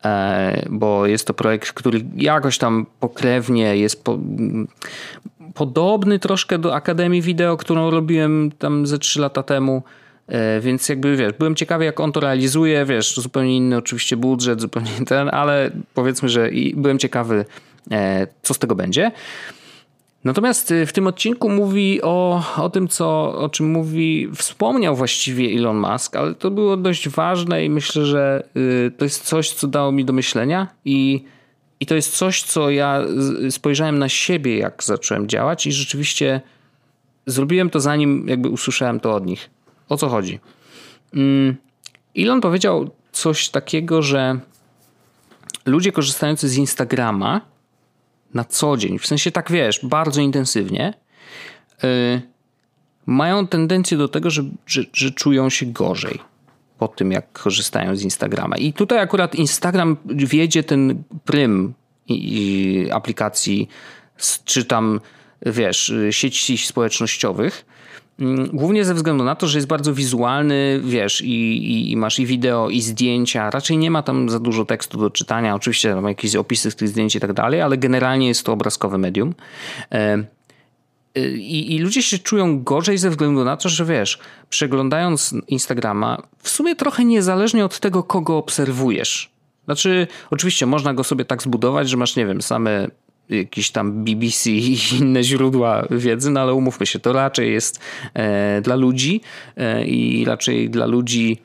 [0.05, 4.67] e, bo jest to projekt, który jakoś tam pokrewnie jest po, m,
[5.53, 9.83] podobny troszkę do Akademii Wideo, którą robiłem tam ze 3 lata temu.
[10.27, 12.85] E, Więc jakby wiesz, byłem ciekawy, jak on to realizuje.
[12.85, 17.45] Wiesz, zupełnie inny oczywiście budżet, zupełnie ten, ale powiedzmy, że i byłem ciekawy,
[17.91, 19.11] e, co z tego będzie.
[20.23, 25.57] Natomiast y, w tym odcinku mówi o, o tym, co, o czym mówi, wspomniał właściwie
[25.59, 29.67] Elon Musk, ale to było dość ważne i myślę, że y, to jest coś, co
[29.67, 31.23] dało mi do myślenia i,
[31.79, 36.41] i to jest coś, co ja z- spojrzałem na siebie, jak zacząłem działać i rzeczywiście
[37.25, 39.49] zrobiłem to zanim jakby usłyszałem to od nich.
[39.89, 40.39] O co chodzi?
[41.13, 41.55] Mm,
[42.17, 44.39] Elon powiedział coś takiego, że
[45.65, 47.41] ludzie korzystający z Instagrama
[48.33, 50.93] na co dzień, w sensie tak wiesz, bardzo intensywnie,
[51.83, 52.21] yy,
[53.05, 56.19] mają tendencję do tego, że, że, że czują się gorzej
[56.77, 58.57] po tym, jak korzystają z Instagrama.
[58.57, 61.73] I tutaj akurat Instagram wiedzie ten prym
[62.07, 63.69] i, i aplikacji,
[64.45, 64.99] czy tam,
[65.45, 67.65] wiesz, sieci społecznościowych.
[68.19, 72.19] Mm, Głównie ze względu na to, że jest bardzo wizualny, wiesz, i, i, i masz
[72.19, 73.49] i wideo, i zdjęcia.
[73.49, 75.55] Raczej nie ma tam za dużo tekstu do czytania.
[75.55, 78.97] Oczywiście tam jakieś opisy z tych zdjęć i tak dalej, ale generalnie jest to obrazkowe
[78.97, 79.33] medium.
[79.91, 80.23] E,
[81.35, 86.49] i, I ludzie się czują gorzej ze względu na to, że wiesz, przeglądając Instagrama, w
[86.49, 89.29] sumie trochę niezależnie od tego, kogo obserwujesz.
[89.65, 92.87] Znaczy, oczywiście można go sobie tak zbudować, że masz, nie wiem, same
[93.29, 97.79] jakieś tam BBC i inne źródła wiedzy, no ale umówmy się, to raczej jest
[98.13, 99.21] e, dla ludzi
[99.57, 101.37] e, i raczej dla ludzi,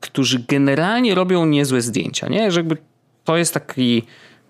[0.00, 2.50] którzy generalnie robią niezłe zdjęcia, nie?
[2.50, 2.76] Że jakby
[3.24, 4.02] to jest taki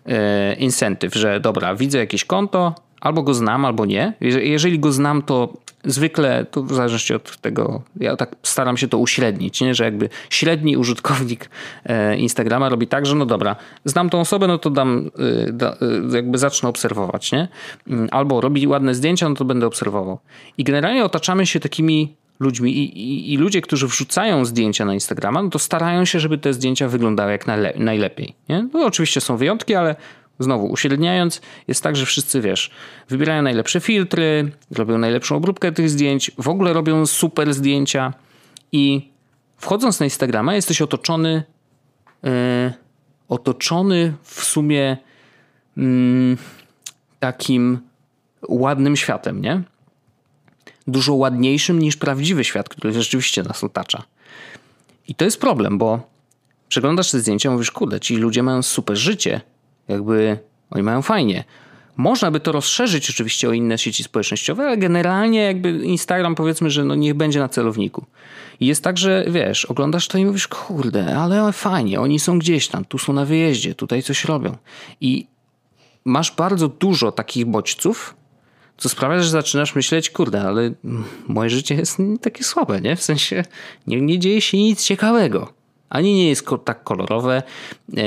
[0.06, 4.12] e, incentyw, że dobra, widzę jakieś konto, albo go znam, albo nie.
[4.20, 5.52] Jeże- Jeżeli go znam, to
[5.84, 9.74] zwykle, to w zależności od tego, ja tak staram się to uśrednić, nie?
[9.74, 11.50] że jakby średni użytkownik
[11.84, 15.10] e, Instagrama robi tak, że no dobra, znam tą osobę, no to dam,
[15.52, 15.72] da,
[16.12, 17.48] e, jakby zacznę obserwować, nie?
[17.88, 20.18] Mm, Albo robi ładne zdjęcia, no to będę obserwował.
[20.58, 25.42] I generalnie otaczamy się takimi ludźmi i, i, i ludzie, którzy wrzucają zdjęcia na Instagrama,
[25.42, 28.34] no to starają się, żeby te zdjęcia wyglądały jak najle- najlepiej.
[28.48, 28.68] Nie?
[28.72, 29.96] No oczywiście są wyjątki, ale
[30.40, 32.70] znowu uśredniając, jest tak, że wszyscy wiesz,
[33.08, 38.14] wybierają najlepsze filtry, robią najlepszą obróbkę tych zdjęć, w ogóle robią super zdjęcia
[38.72, 39.10] i
[39.56, 41.42] wchodząc na Instagrama jesteś otoczony
[42.24, 42.72] e,
[43.28, 44.96] otoczony w sumie
[45.76, 46.36] mm,
[47.20, 47.80] takim
[48.48, 49.62] ładnym światem, nie?
[50.86, 54.02] Dużo ładniejszym niż prawdziwy świat, który rzeczywiście nas otacza.
[55.08, 56.10] I to jest problem, bo
[56.68, 59.40] przeglądasz te zdjęcia, mówisz, kurde, ci ludzie mają super życie,
[59.90, 60.38] jakby
[60.70, 61.44] oni mają fajnie.
[61.96, 66.84] Można by to rozszerzyć oczywiście o inne sieci społecznościowe, ale generalnie jakby Instagram powiedzmy, że
[66.84, 68.06] no niech będzie na celowniku.
[68.60, 72.68] I jest tak, że wiesz, oglądasz to i mówisz, kurde, ale fajnie, oni są gdzieś
[72.68, 74.56] tam, tu są na wyjeździe, tutaj coś robią.
[75.00, 75.26] I
[76.04, 78.14] masz bardzo dużo takich bodźców,
[78.78, 80.72] co sprawia, że zaczynasz myśleć, kurde, ale
[81.28, 82.96] moje życie jest takie słabe, nie?
[82.96, 83.44] W sensie
[83.86, 85.59] nie, nie dzieje się nic ciekawego.
[85.90, 87.42] Ani nie jest tak kolorowe.
[87.96, 88.02] E,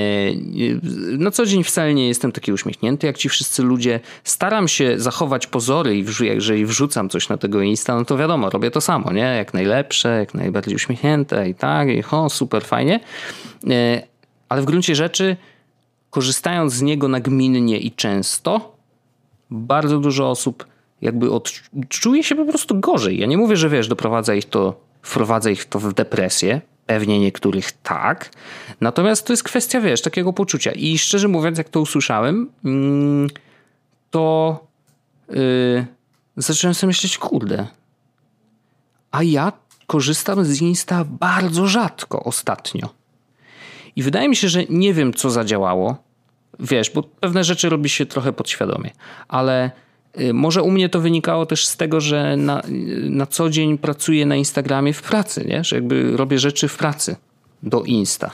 [1.18, 4.00] Na co dzień wcale nie jestem taki uśmiechnięty jak ci wszyscy ludzie.
[4.24, 8.72] Staram się zachować pozory i jeżeli wrzucam coś na tego Insta, no to wiadomo, robię
[8.72, 9.22] to samo, nie?
[9.22, 13.00] Jak najlepsze, jak najbardziej uśmiechnięte i tak, i ho, super fajnie.
[13.70, 14.02] E,
[14.50, 15.38] Ale w gruncie rzeczy,
[16.10, 18.76] korzystając z niego nagminnie i często,
[19.50, 20.68] bardzo dużo osób
[21.02, 21.52] jakby od,
[21.90, 23.20] czuję się po prostu gorzej.
[23.20, 26.62] Ja nie mówię, że wiesz, doprowadza ich to, wprowadza ich to w depresję.
[26.86, 28.32] Pewnie niektórych tak.
[28.82, 30.72] Natomiast to jest kwestia, wiesz, takiego poczucia.
[30.72, 33.30] I szczerze mówiąc, jak to usłyszałem, mm,
[34.12, 34.60] to
[35.30, 35.86] yy,
[36.38, 37.68] zacząłem sobie myśleć, kurde,
[39.12, 39.52] a ja
[39.88, 42.90] korzystam z Insta bardzo rzadko ostatnio.
[43.96, 45.98] I wydaje mi się, że nie wiem, co zadziałało.
[46.60, 48.92] Wiesz, bo pewne rzeczy robi się trochę podświadomie,
[49.28, 49.72] ale
[50.34, 52.62] może u mnie to wynikało też z tego, że na,
[53.10, 55.64] na co dzień pracuję na Instagramie w pracy, nie?
[55.64, 57.16] że jakby robię rzeczy w pracy
[57.64, 58.32] do Insta.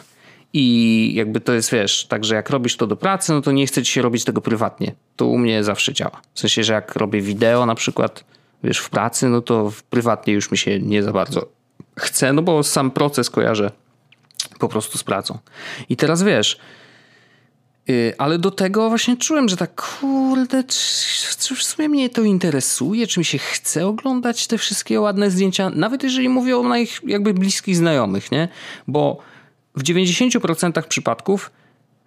[0.54, 3.84] I jakby to jest, wiesz, także jak robisz to do pracy, no to nie chce
[3.84, 4.96] ci się robić tego prywatnie.
[5.16, 6.22] To u mnie zawsze działa.
[6.34, 8.24] W sensie, że jak robię wideo na przykład,
[8.64, 11.60] wiesz, w pracy, no to prywatnie już mi się nie za bardzo
[12.00, 13.72] chce, no bo sam proces kojarzę
[14.60, 15.38] po prostu z pracą.
[15.90, 16.60] I teraz wiesz,
[18.18, 23.20] ale do tego właśnie czułem, że tak kurde, czy, w sumie mnie to interesuje, czy
[23.20, 27.78] mi się chce oglądać te wszystkie ładne zdjęcia, nawet jeżeli mówię o moich jakby bliskich
[27.78, 28.48] znajomych, nie?
[28.88, 29.18] Bo
[29.76, 31.52] w 90% przypadków,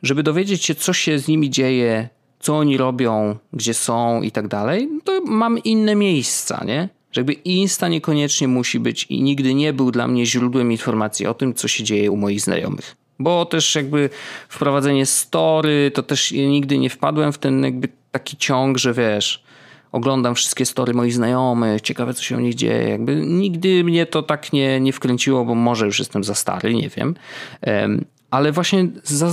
[0.02, 2.08] żeby dowiedzieć się, co się z nimi dzieje,
[2.40, 6.88] co oni robią, gdzie są i tak dalej, to mam inne miejsca, nie?
[7.12, 11.34] Że jakby Insta niekoniecznie musi być i nigdy nie był dla mnie źródłem informacji o
[11.34, 13.01] tym, co się dzieje u moich znajomych.
[13.18, 14.10] Bo też jakby
[14.48, 19.42] wprowadzenie story, to też nigdy nie wpadłem w ten jakby taki ciąg, że wiesz,
[19.92, 22.88] oglądam wszystkie story moich znajomych, ciekawe co się u nich dzieje.
[22.88, 26.88] Jakby nigdy mnie to tak nie, nie wkręciło, bo może już jestem za stary, nie
[26.88, 27.14] wiem.
[28.30, 29.32] Ale właśnie za,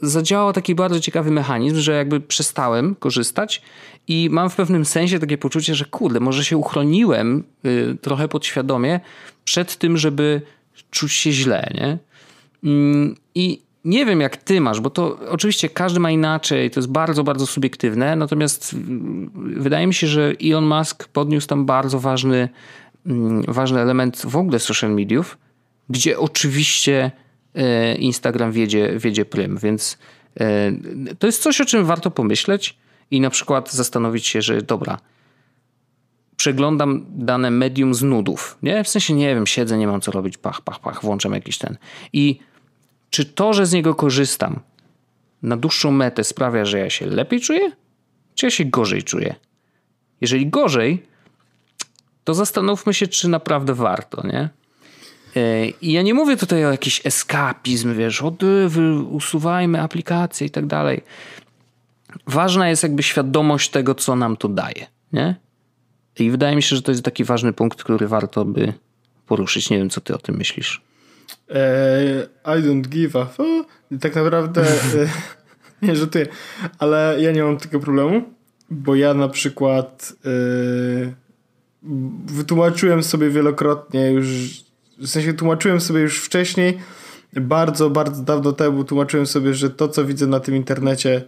[0.00, 3.62] zadziałał taki bardzo ciekawy mechanizm, że jakby przestałem korzystać
[4.08, 9.00] i mam w pewnym sensie takie poczucie, że kurde, może się uchroniłem y, trochę podświadomie
[9.44, 10.42] przed tym, żeby
[10.90, 11.98] czuć się źle, nie?
[12.64, 16.90] Mm, I nie wiem, jak ty masz, bo to oczywiście każdy ma inaczej, to jest
[16.90, 18.76] bardzo, bardzo subiektywne, natomiast
[19.56, 22.48] wydaje mi się, że Elon Musk podniósł tam bardzo ważny,
[23.06, 25.38] mm, ważny element w ogóle social mediów,
[25.90, 27.10] gdzie oczywiście
[27.54, 29.98] e, Instagram wiedzie, wiedzie prym, więc
[30.40, 30.72] e,
[31.18, 32.78] to jest coś, o czym warto pomyśleć
[33.10, 34.98] i na przykład zastanowić się, że dobra,
[36.36, 38.84] przeglądam dane medium z nudów, nie?
[38.84, 41.76] W sensie, nie wiem, siedzę, nie mam co robić, pach, pach, pach, włączam jakiś ten
[42.12, 42.38] i
[43.12, 44.60] czy to, że z niego korzystam,
[45.42, 47.72] na dłuższą metę sprawia, że ja się lepiej czuję,
[48.34, 49.34] czy ja się gorzej czuję?
[50.20, 51.06] Jeżeli gorzej,
[52.24, 54.48] to zastanówmy się, czy naprawdę warto, nie?
[55.36, 58.42] E, I ja nie mówię tutaj o jakiś eskapizm, wiesz, od,
[59.10, 61.02] usuwajmy aplikacje i tak dalej.
[62.26, 65.34] Ważna jest jakby świadomość tego, co nam to daje, nie?
[66.18, 68.72] I wydaje mi się, że to jest taki ważny punkt, który warto by
[69.26, 69.70] poruszyć.
[69.70, 70.91] Nie wiem, co ty o tym myślisz.
[71.52, 73.68] E, I don't give a fuck.
[74.00, 74.62] Tak naprawdę
[74.96, 75.08] e,
[75.86, 76.26] nie żartuję,
[76.78, 78.22] ale ja nie mam takiego problemu,
[78.70, 81.12] bo ja na przykład e,
[82.26, 84.26] wytłumaczyłem sobie wielokrotnie już,
[84.98, 86.78] w sensie tłumaczyłem sobie już wcześniej,
[87.40, 91.24] bardzo, bardzo dawno temu tłumaczyłem sobie, że to, co widzę na tym internecie,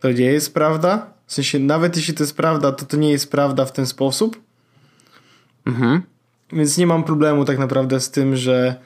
[0.00, 1.06] to nie jest prawda.
[1.26, 4.40] W sensie, nawet jeśli to jest prawda, to to nie jest prawda w ten sposób.
[5.66, 6.02] Mhm.
[6.52, 8.76] Więc nie mam problemu tak naprawdę z tym, że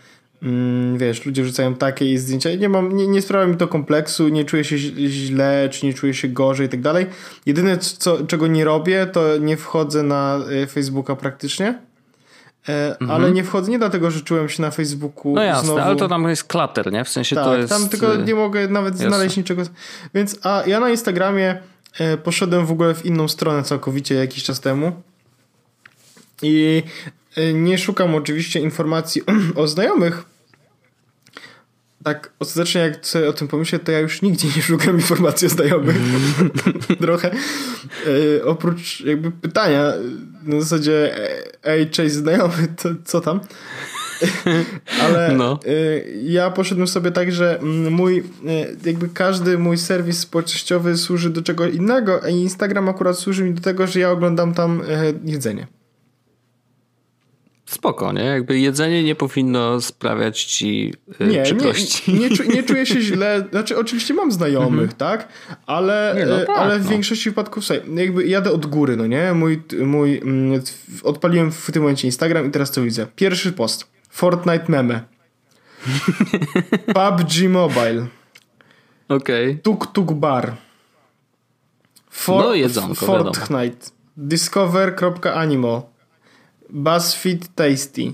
[0.97, 2.55] wiesz, ludzie wrzucają takie zdjęcia.
[2.55, 6.15] Nie, mam, nie, nie sprawia mi to kompleksu, nie czuję się źle, czy nie czuję
[6.15, 7.07] się gorzej i tak dalej.
[7.47, 11.79] Jedyne, co, czego nie robię, to nie wchodzę na e, Facebooka praktycznie.
[12.69, 13.11] E, mhm.
[13.11, 15.35] Ale nie wchodzę nie dlatego, że czułem się na Facebooku.
[15.35, 15.81] No jasne, znowu...
[15.81, 17.05] ale to tam jest klater, nie?
[17.05, 17.69] W sensie tak, to jest.
[17.69, 19.09] Tam tylko nie mogę nawet jasne.
[19.09, 19.63] znaleźć niczego.
[20.15, 21.59] Więc a ja na Instagramie
[21.99, 24.93] e, poszedłem w ogóle w inną stronę całkowicie jakiś czas temu.
[26.43, 26.83] I
[27.55, 29.23] nie szukam oczywiście informacji
[29.57, 30.32] o znajomych,
[32.05, 35.51] tak ostatecznie jak sobie o tym pomyślę, to ja już nigdzie nie szukam informacji o
[35.51, 35.97] znajomych.
[37.01, 37.31] Trochę.
[38.41, 39.93] E, oprócz jakby pytania
[40.43, 41.15] na zasadzie
[41.65, 43.41] ej, cześć znajomy, to co tam?
[45.03, 45.61] Ale no.
[45.67, 45.71] e,
[46.23, 47.59] ja poszedłem sobie tak, że
[47.91, 48.23] mój e,
[48.85, 53.61] jakby każdy mój serwis społecznościowy służy do czego innego, a Instagram akurat służy mi do
[53.61, 55.67] tego, że ja oglądam tam e, jedzenie.
[57.73, 58.25] Spoko, nie?
[58.25, 62.13] Jakby jedzenie nie powinno sprawiać ci yy, nie, przykrości.
[62.13, 63.45] Nie, nie, nie, czuję się źle.
[63.51, 64.99] Znaczy, oczywiście mam znajomych, mhm.
[64.99, 65.29] tak?
[65.67, 66.91] Ale, nie, no e, tak, ale w no.
[66.91, 69.33] większości wypadków sobie, jakby jadę od góry, no nie?
[69.33, 70.63] Mój, mój, mm,
[71.03, 73.07] odpaliłem w tym momencie Instagram i teraz co widzę?
[73.17, 73.87] Pierwszy post.
[74.11, 75.01] Fortnite meme.
[76.95, 78.07] PUBG Mobile.
[79.09, 79.51] Okej.
[79.51, 79.59] Okay.
[79.63, 80.57] Tuk Tuk Bar.
[82.11, 83.77] For, no jedzonko, Fortnite.
[85.57, 85.92] Wiadomo.
[86.73, 88.13] BuzzFeed Tasty,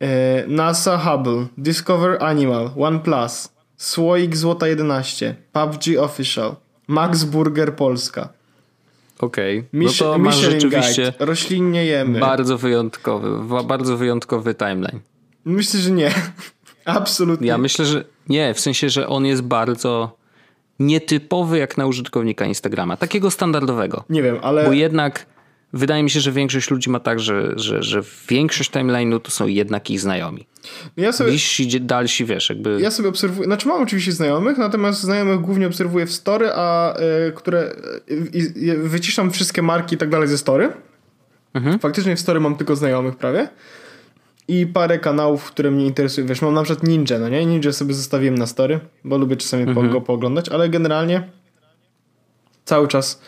[0.00, 6.56] e, NASA Hubble, Discover Animal, OnePlus, Słoik Złota 11, PUBG Official,
[6.88, 8.28] Max Burger Polska.
[9.18, 9.68] Okej, okay.
[9.72, 11.26] no to masz rzeczywiście guide.
[11.26, 12.20] roślinnie jemy.
[12.20, 13.30] Bardzo wyjątkowy,
[13.64, 15.00] bardzo wyjątkowy timeline.
[15.44, 16.10] Myślę, że nie.
[16.84, 17.48] Absolutnie.
[17.48, 20.18] Ja myślę, że nie, w sensie, że on jest bardzo
[20.78, 24.04] nietypowy jak na użytkownika Instagrama, takiego standardowego.
[24.08, 24.64] Nie wiem, ale...
[24.64, 25.26] Bo jednak
[25.72, 29.46] wydaje mi się, że większość ludzi ma tak, że, że, że większość timeline'u to są
[29.46, 30.46] jednak ich znajomi.
[30.96, 32.78] No ja sobie, Bliżsi, dalsi, wiesz, jakby...
[32.80, 36.96] Ja sobie obserwuję, znaczy mam oczywiście znajomych, natomiast znajomych głównie obserwuję w story, a
[37.28, 37.72] y, które
[38.10, 38.14] y,
[38.70, 40.72] y, wyciszam wszystkie marki i tak dalej ze story.
[41.54, 41.78] Mhm.
[41.78, 43.48] Faktycznie w story mam tylko znajomych prawie.
[44.48, 46.26] I parę kanałów, które mnie interesują.
[46.26, 47.46] Wiesz, mam na przykład Ninja, no nie?
[47.46, 49.90] Ninja sobie zostawiłem na story, bo lubię czasami mhm.
[49.90, 51.28] go pooglądać, ale generalnie
[52.64, 53.20] cały czas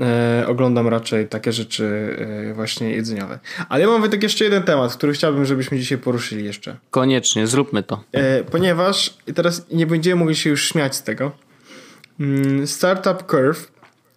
[0.00, 2.16] e, oglądam raczej takie rzeczy
[2.50, 3.38] e, właśnie jedzeniowe.
[3.68, 6.76] Ale ja mam tak jeszcze jeden temat, który chciałbym, żebyśmy dzisiaj poruszyli jeszcze.
[6.90, 8.04] Koniecznie, zróbmy to.
[8.12, 11.32] E, ponieważ teraz nie będziemy mogli się już śmiać z tego.
[12.20, 13.72] Mm, Startup Curve,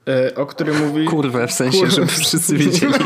[0.07, 1.05] e, o którym mówi...
[1.05, 1.95] Kurwa, w sensie, Kurwa.
[1.95, 2.93] żeby wszyscy wiedzieli.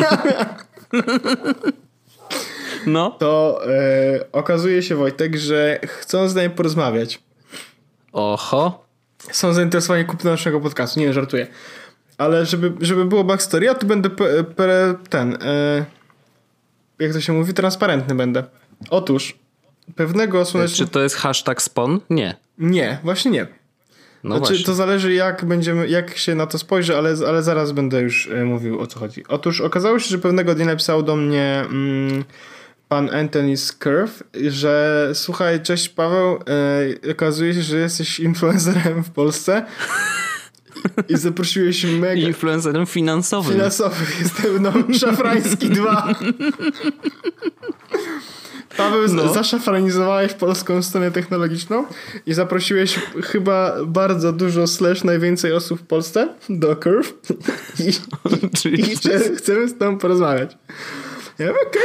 [2.85, 3.11] no.
[3.19, 7.21] To e, okazuje się, Wojtek, że chcą z nami porozmawiać.
[8.13, 8.85] Oho.
[9.31, 10.99] Są zainteresowani kupnem naszego podcastu.
[10.99, 11.47] Nie, żartuję.
[12.19, 15.37] Ale żeby, żeby było backstory, ja tu będę pe, pe, ten...
[15.41, 15.85] E,
[16.99, 17.53] jak to się mówi?
[17.53, 18.43] Transparentny będę.
[18.89, 19.37] Otóż
[19.95, 20.87] pewnego słonecznego...
[20.87, 21.99] Czy to jest hashtag spon?
[22.09, 22.35] Nie.
[22.57, 23.47] Nie, właśnie nie.
[24.23, 24.65] No znaczy, właśnie.
[24.65, 28.45] to zależy jak będziemy, jak się na to spojrzy, ale, ale zaraz będę już e,
[28.45, 29.23] mówił o co chodzi.
[29.27, 32.23] Otóż okazało się, że pewnego dnia napisał do mnie mm,
[32.89, 36.39] pan Anthony Scurf, że słuchaj, cześć Paweł,
[37.07, 39.65] e, okazuje się, że jesteś influencerem w Polsce
[41.09, 42.27] i zaprosiłeś mega...
[42.27, 43.53] Influencerem finansowym.
[43.53, 46.15] Finansowym, jestem no, Szafrański 2.
[48.77, 49.33] Paweł, no.
[49.33, 51.85] zaszafranizowałeś polską stronę technologiczną
[52.25, 57.13] i zaprosiłeś chyba bardzo dużo slash najwięcej osób w Polsce do Curve
[57.79, 57.89] i,
[58.69, 58.95] i, i
[59.35, 60.57] chcemy z tobą porozmawiać.
[61.39, 61.81] Ja okej.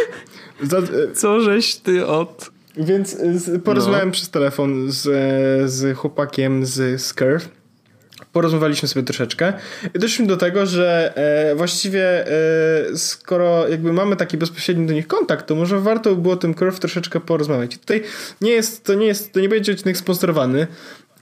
[0.67, 1.15] Okay.
[1.15, 2.51] Co żeś ty od...
[2.77, 3.17] Więc
[3.65, 4.13] porozmawiałem no.
[4.13, 5.03] przez telefon z,
[5.71, 7.49] z chłopakiem z Scurve
[8.35, 9.53] porozmawialiśmy sobie troszeczkę
[9.95, 15.07] i doszliśmy do tego, że e, właściwie e, skoro jakby mamy taki bezpośredni do nich
[15.07, 17.75] kontakt, to może warto by było tym Curve troszeczkę porozmawiać.
[17.75, 18.03] I tutaj
[18.41, 20.67] nie jest, to nie jest, to nie będzie odcinek sponsorowany,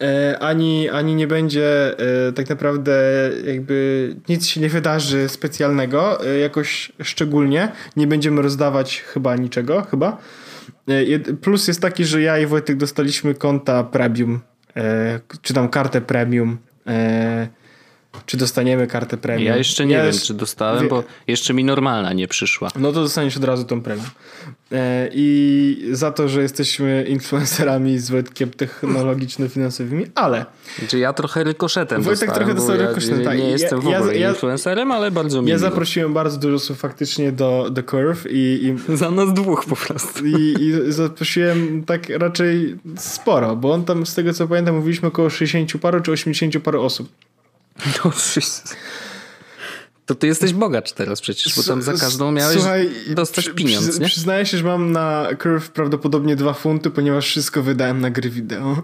[0.00, 1.98] e, ani, ani nie będzie
[2.28, 2.92] e, tak naprawdę
[3.46, 7.72] jakby nic się nie wydarzy specjalnego, e, jakoś szczególnie.
[7.96, 10.18] Nie będziemy rozdawać chyba niczego, chyba.
[11.40, 14.40] Plus jest taki, że ja i Wojtek dostaliśmy konta premium,
[15.42, 17.48] czy tam kartę premium E,
[18.26, 19.46] czy dostaniemy kartę premium.
[19.46, 22.68] Ja jeszcze nie ja wiem, czy dostałem, bo jeszcze mi normalna nie przyszła.
[22.76, 24.06] No to dostaniesz od razu tą premium.
[24.72, 30.46] E, I za to, że jesteśmy influencerami z Wojtkiem technologiczno-finansowymi, ale...
[30.88, 33.38] Czy ja trochę rykoszetem Wojtek dostałem, trochę dostał rykoszetem, ja, tak.
[33.38, 37.32] Nie jestem w ogóle ja, influencerem, ale bardzo mi Ja zaprosiłem bardzo dużo osób faktycznie
[37.32, 38.96] do, do Curve i, i...
[38.96, 40.26] Za nas dwóch po prostu.
[40.26, 45.30] I, I zaprosiłem tak raczej sporo, bo on tam z tego co pamiętam mówiliśmy około
[45.30, 47.08] 60 paru czy 80 paru osób.
[48.04, 48.12] No,
[50.06, 53.98] to ty jesteś bogacz teraz przecież, bo tam za każdą miałeś Słuchaj, dostać przy, pieniądz,
[53.98, 54.06] nie?
[54.06, 58.82] Przyznaję się, że mam na Curve prawdopodobnie dwa funty, ponieważ wszystko wydałem na gry wideo.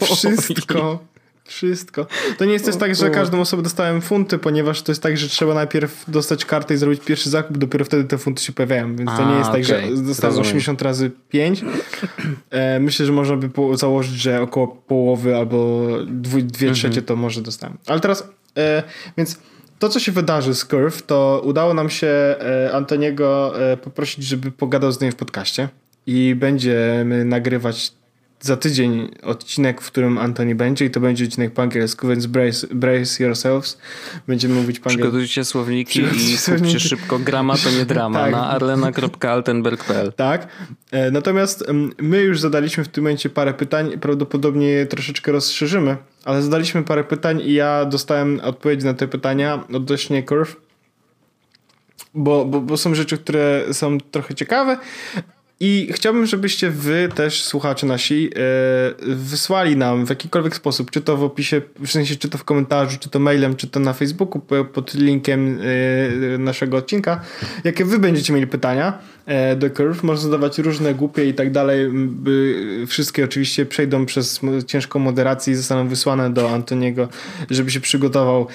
[0.16, 1.11] wszystko.
[1.44, 2.06] Wszystko.
[2.38, 5.28] To nie jest też tak, że każdą osobę dostałem funty, ponieważ to jest tak, że
[5.28, 8.96] trzeba najpierw dostać kartę i zrobić pierwszy zakup, dopiero wtedy te funty się pojawiają.
[8.96, 11.64] Więc to nie jest tak, że dostałem 80 razy 5.
[12.50, 16.74] E, myślę, że można by założyć, że około połowy albo dwie, dwie mhm.
[16.74, 17.78] trzecie to może dostałem.
[17.86, 18.82] Ale teraz, e,
[19.16, 19.38] więc
[19.78, 24.92] to, co się wydarzy z Curve, to udało nam się e, Antoniego poprosić, żeby pogadał
[24.92, 25.68] z nim w podcaście
[26.06, 27.92] i będziemy nagrywać
[28.42, 32.66] za tydzień odcinek, w którym Antoni będzie i to będzie odcinek po angielsku, więc brace,
[32.70, 33.78] brace yourselves.
[34.28, 35.08] Będziemy mówić po angielsku.
[35.08, 38.32] Przygotujcie słowniki i kupcie szybko grama to nie drama tak.
[38.32, 40.48] na arlena.altenberg.pl Tak.
[40.90, 41.64] E, natomiast
[41.98, 47.04] my już zadaliśmy w tym momencie parę pytań, prawdopodobnie je troszeczkę rozszerzymy, ale zadaliśmy parę
[47.04, 50.56] pytań i ja dostałem odpowiedzi na te pytania odnośnie Curve.
[52.14, 54.78] Bo, bo, bo są rzeczy, które są trochę ciekawe,
[55.64, 61.16] i chciałbym, żebyście wy też, słuchacze nasi, e, wysłali nam w jakikolwiek sposób, czy to
[61.16, 64.40] w opisie, w sensie czy to w komentarzu, czy to mailem, czy to na Facebooku
[64.72, 65.58] pod linkiem
[66.34, 67.20] e, naszego odcinka,
[67.64, 68.98] jakie wy będziecie mieli pytania
[69.56, 70.02] do Curve.
[70.02, 71.90] Można zadawać różne głupie i tak dalej.
[72.86, 77.08] Wszystkie oczywiście przejdą przez ciężką moderację i zostaną wysłane do Antoniego,
[77.50, 78.46] żeby się przygotował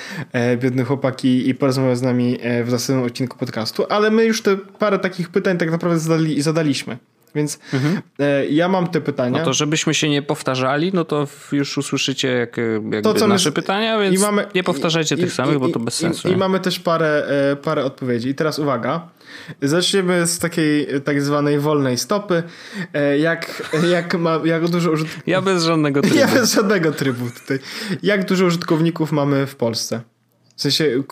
[0.57, 3.85] biedny chłopak i, porozmawiał z nami w następnym odcinku podcastu.
[3.89, 6.97] Ale my już te parę takich pytań tak naprawdę zadali, zadaliśmy.
[7.35, 8.01] Więc mhm.
[8.49, 9.39] ja mam te pytania.
[9.39, 12.55] No to żebyśmy się nie powtarzali, no to już usłyszycie jak,
[13.03, 13.53] to, co nasze my...
[13.53, 14.45] pytania, więc mamy...
[14.55, 16.29] nie powtarzajcie I, tych i, samych, i, bo to bez sensu.
[16.29, 17.27] I, mamy też parę,
[17.63, 18.29] parę odpowiedzi.
[18.29, 19.07] I teraz uwaga.
[19.61, 22.43] Zaczniemy z takiej tak zwanej wolnej stopy.
[23.19, 25.27] Jak, jak, ma, jak dużo użytkowników...
[25.27, 26.17] Ja bez żadnego trybu.
[26.19, 27.59] Ja bez żadnego trybu tutaj.
[28.03, 30.01] Jak dużo użytkowników mamy w Polsce?
[30.57, 31.03] W sensie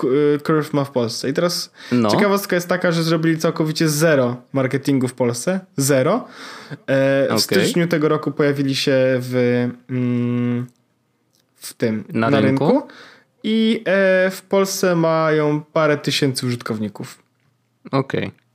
[0.44, 1.30] Curve ma w Polsce.
[1.30, 2.10] I teraz no.
[2.10, 5.60] ciekawostka jest taka, że zrobili całkowicie zero marketingu w Polsce.
[5.78, 6.28] Zero.
[6.72, 7.40] E, w okay.
[7.40, 9.36] styczniu tego roku pojawili się w,
[9.90, 10.68] mm,
[11.56, 12.68] w tym, na, na rynku?
[12.68, 12.88] rynku.
[13.44, 17.25] I e, w Polsce mają parę tysięcy użytkowników.
[17.92, 18.28] Okej.
[18.28, 18.46] Okay.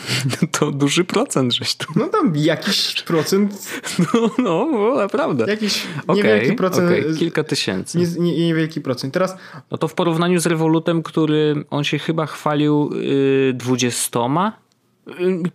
[0.58, 1.92] To duży procent żeś tu.
[1.96, 3.52] No tam jakiś procent.
[4.14, 5.44] No, no, no naprawdę.
[5.48, 6.90] Jakiś okay, niewielki procent.
[6.90, 7.14] Okay.
[7.18, 7.98] Kilka tysięcy.
[7.98, 9.14] Nie, nie, niewielki procent.
[9.14, 9.36] Teraz...
[9.70, 14.62] No to w porównaniu z Revolutem, który on się chyba chwalił yy, dwudziestoma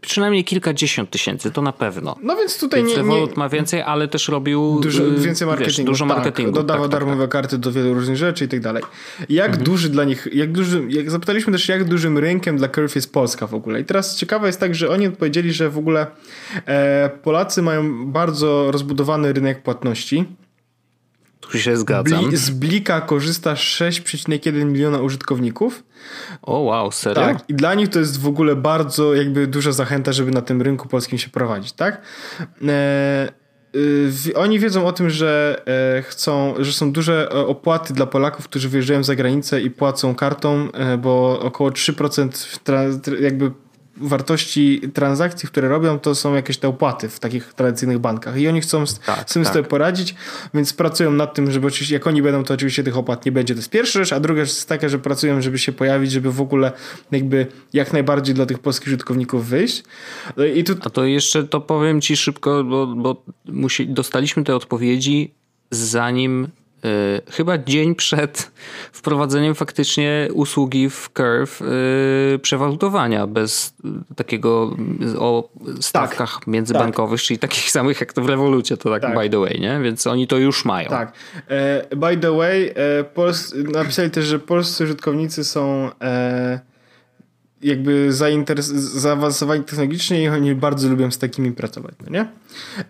[0.02, 2.16] Przynajmniej kilkadziesiąt tysięcy, to na pewno.
[2.24, 3.28] No więc tutaj więc nie, nie...
[3.36, 5.78] ma więcej, ale też robił dużo, y, więcej marketingu.
[5.78, 6.52] Wiesz, dużo tak, marketingu.
[6.52, 8.84] Dodawał tak, darmowe tak, karty do wielu różnych rzeczy i tak dalej.
[9.30, 9.64] Jak mhm.
[9.64, 13.48] duży dla nich, jak duży, jak zapytaliśmy też, jak dużym rynkiem dla Curve jest Polska
[13.48, 13.82] w ogóle.
[13.82, 16.08] I teraz ciekawe jest tak, że oni odpowiedzieli, że w ogóle
[16.66, 20.26] e, Polacy mają bardzo rozbudowany rynek płatności
[21.52, 22.26] tu się zgadzam.
[22.26, 25.84] Bli, z Blika korzysta 6,1 miliona użytkowników.
[26.41, 27.24] O wow, serio?
[27.24, 30.62] Tak, i dla nich to jest w ogóle bardzo jakby duża zachęta, żeby na tym
[30.62, 32.02] rynku polskim się prowadzić, tak?
[32.68, 33.30] E,
[33.76, 35.62] y, oni wiedzą o tym, że
[35.98, 40.72] e, chcą, że są duże opłaty dla Polaków, którzy wyjeżdżają za granicę i płacą kartą,
[40.72, 43.52] e, bo około 3% jakby
[44.00, 48.62] wartości transakcji, które robią, to są jakieś te opłaty w takich tradycyjnych bankach i oni
[48.62, 49.54] chcą z, tak, z tym tak.
[49.54, 50.16] sobie poradzić,
[50.54, 53.54] więc pracują nad tym, żeby oczywiście, jak oni będą, to oczywiście tych opłat nie będzie.
[53.54, 56.32] To jest pierwsza rzecz, a druga rzecz jest taka, że pracują, żeby się pojawić, żeby
[56.32, 56.72] w ogóle
[57.12, 59.84] jakby jak najbardziej dla tych polskich użytkowników wyjść.
[60.56, 60.76] I tu...
[60.82, 65.34] A to jeszcze to powiem ci szybko, bo, bo musi, dostaliśmy te odpowiedzi
[65.72, 66.48] zanim
[67.32, 68.51] chyba dzień przed
[68.99, 71.61] wprowadzeniem faktycznie usługi w Curve
[72.32, 73.73] yy, przewalutowania bez
[74.15, 74.75] takiego
[75.19, 75.49] o
[75.82, 77.28] stawkach tak, międzybankowych, tak.
[77.28, 79.80] czyli takich samych jak to w rewolucie, to tak, tak, by the way, nie?
[79.84, 80.89] Więc oni to już mają.
[80.89, 81.13] Tak.
[81.49, 86.59] E, by the way, e, Pols napisali też, że polscy użytkownicy są e,
[87.62, 88.14] jakby
[88.74, 92.28] zaawansowani technologicznie i oni bardzo lubią z takimi pracować, no nie?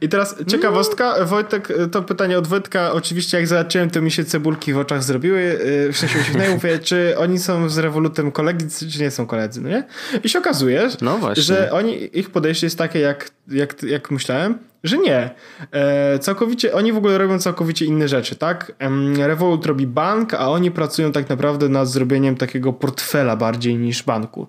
[0.02, 1.26] I teraz ciekawostka.
[1.26, 5.40] Wojtek, to pytanie od Wojtka, oczywiście jak zobaczyłem, to mi się cebulki w oczach zrobiły,
[5.40, 9.62] y, w sensie uśmiechnęły, mówię, czy oni są z Revolutem koledzy, czy nie są koledzy,
[9.62, 9.84] no nie?
[10.24, 14.98] I się okazuje, no że oni, ich podejście jest takie, jak, jak, jak myślałem, że
[14.98, 15.30] nie.
[15.72, 18.72] E, całkowicie, oni w ogóle robią całkowicie inne rzeczy, tak?
[19.18, 24.48] Revolut robi bank, a oni pracują tak naprawdę nad zrobieniem takiego portfela bardziej niż banku.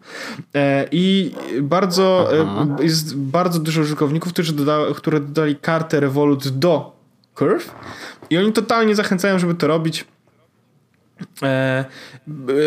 [0.54, 2.28] E, I bardzo,
[2.80, 6.98] e, jest bardzo dużo użytkowników, którzy doda, które dodali kartę Revolut do
[7.34, 7.74] Curve
[8.30, 10.04] i oni totalnie zachęcają, żeby to robić.
[11.42, 11.84] E,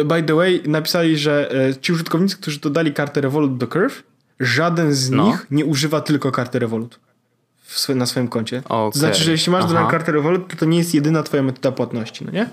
[0.05, 4.03] by the way, napisali, że e, ci użytkownicy, którzy dodali kartę Revolut do Curve,
[4.41, 5.25] żaden z no.
[5.25, 6.99] nich nie używa tylko karty Revolut
[7.95, 8.61] na swoim koncie.
[8.65, 8.91] Okay.
[8.91, 11.71] To znaczy, że jeśli masz dodaną kartę Revolut, to to nie jest jedyna twoja metoda
[11.71, 12.49] płatności, no nie?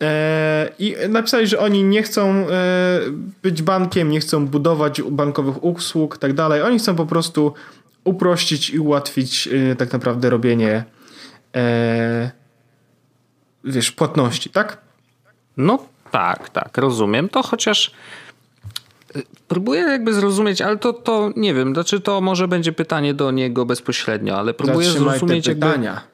[0.00, 3.00] E, I napisali, że oni nie chcą e,
[3.42, 6.62] być bankiem, nie chcą budować bankowych usług, tak dalej.
[6.62, 7.54] Oni chcą po prostu
[8.04, 10.84] uprościć i ułatwić e, tak naprawdę robienie
[13.64, 14.78] wiesz, płatności, tak?
[15.56, 15.78] No
[16.10, 17.28] tak, tak, rozumiem.
[17.28, 17.92] To chociaż
[19.48, 23.66] Próbuję jakby zrozumieć, ale to, to nie wiem, znaczy to może będzie pytanie do niego
[23.66, 25.92] bezpośrednio, ale próbuję Zatrzymaj zrozumieć te pytania.
[25.92, 26.12] Jakby...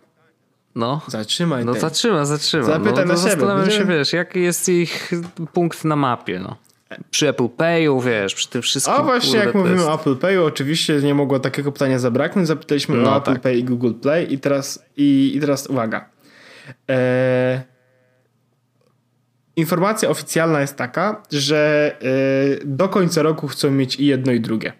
[0.74, 1.00] No.
[1.06, 2.64] Zatrzymaj No zatrzyma, zatrzyma.
[2.64, 3.30] Zapytaj no, na siebie.
[3.30, 5.10] Zastanawiam się, wiesz, jaki jest ich
[5.52, 6.56] punkt na mapie, no.
[7.10, 8.94] Przy Apple Pay'u, wiesz, przy tym wszystkim.
[8.94, 9.88] A właśnie, jak mówimy jest...
[9.88, 12.48] o Apple Pay'u, oczywiście nie mogło takiego pytania zabraknąć.
[12.48, 13.42] Zapytaliśmy no, o Apple tak.
[13.42, 16.08] Pay i Google Play i teraz, i, i teraz uwaga.
[16.88, 17.60] Eee,
[19.58, 21.96] informacja oficjalna jest taka, że
[22.60, 24.72] yy, do końca roku chcą mieć i jedno i drugie.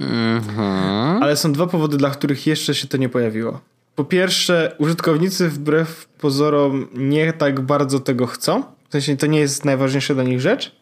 [0.00, 1.22] Mhm.
[1.22, 3.60] Ale są dwa powody, dla których jeszcze się to nie pojawiło.
[3.94, 8.62] Po pierwsze, użytkownicy wbrew pozorom nie tak bardzo tego chcą.
[8.88, 10.72] W sensie to nie jest najważniejsza dla nich rzecz.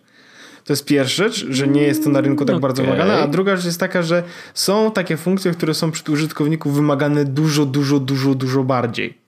[0.64, 2.61] To jest pierwsza rzecz, że nie jest to na rynku tak okay.
[2.61, 3.18] bardzo wymagane.
[3.18, 4.22] A druga rzecz jest taka, że
[4.55, 9.18] są takie funkcje, które są przy użytkowniku wymagane dużo, dużo, dużo, dużo bardziej.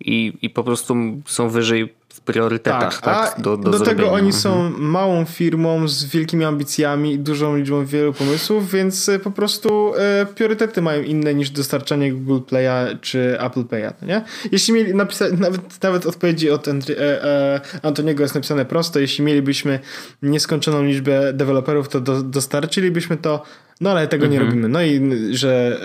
[0.00, 0.94] I, I po prostu
[1.26, 3.34] są wyżej w priorytetach, tak?
[3.34, 3.40] tak?
[3.40, 4.90] do, do, do tego oni są mhm.
[4.90, 10.26] małą firmą z wielkimi ambicjami i dużą liczbą wielu pomysłów, więc e, po prostu e,
[10.26, 14.24] priorytety mają inne niż dostarczanie Google Play'a czy Apple Pay'a, no nie?
[14.52, 19.24] Jeśli mieli napisać, nawet, nawet odpowiedzi od Andri, e, e, Antoniego jest napisane prosto, jeśli
[19.24, 19.78] mielibyśmy
[20.22, 23.42] nieskończoną liczbę deweloperów, to do, dostarczylibyśmy to,
[23.80, 24.32] no ale tego mhm.
[24.32, 24.68] nie robimy.
[24.68, 25.80] No i że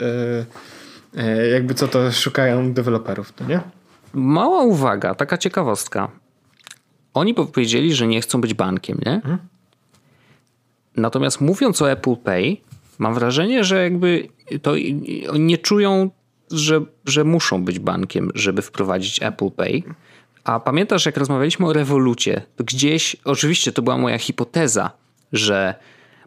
[1.15, 3.59] e, e, jakby co to szukają deweloperów, to nie?
[4.14, 6.12] Mała uwaga, taka ciekawostka.
[7.14, 9.14] Oni powiedzieli, że nie chcą być bankiem, nie?
[9.14, 9.38] Mhm.
[10.95, 12.57] Natomiast mówiąc o Apple Pay,
[12.99, 14.30] mam wrażenie, że jakby
[14.62, 14.72] to
[15.32, 16.10] oni nie czują,
[16.51, 19.84] że, że muszą być bankiem, żeby wprowadzić Apple Pay.
[20.43, 24.91] A pamiętasz, jak rozmawialiśmy o rewolucie, to gdzieś, oczywiście to była moja hipoteza,
[25.32, 25.76] że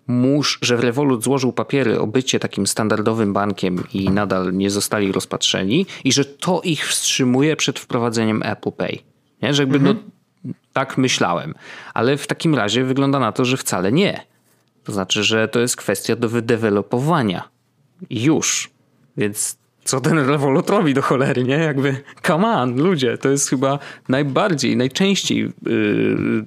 [0.07, 5.87] musz, że Revolut złożył papiery o bycie takim standardowym bankiem i nadal nie zostali rozpatrzeni
[6.05, 8.99] i że to ich wstrzymuje przed wprowadzeniem Apple Pay.
[9.43, 9.55] Nie?
[9.55, 10.11] Że jakby no, mhm.
[10.45, 11.55] no, tak myślałem.
[11.95, 14.27] Ale w takim razie wygląda na to, że wcale nie.
[14.85, 17.49] To znaczy, że to jest kwestia do wydevelopowania.
[18.11, 18.71] Już.
[19.17, 21.55] Więc co ten Revolut robi do cholery, nie?
[21.59, 23.79] Jakby, come on, ludzie, to jest chyba
[24.09, 26.45] najbardziej, najczęściej, yy,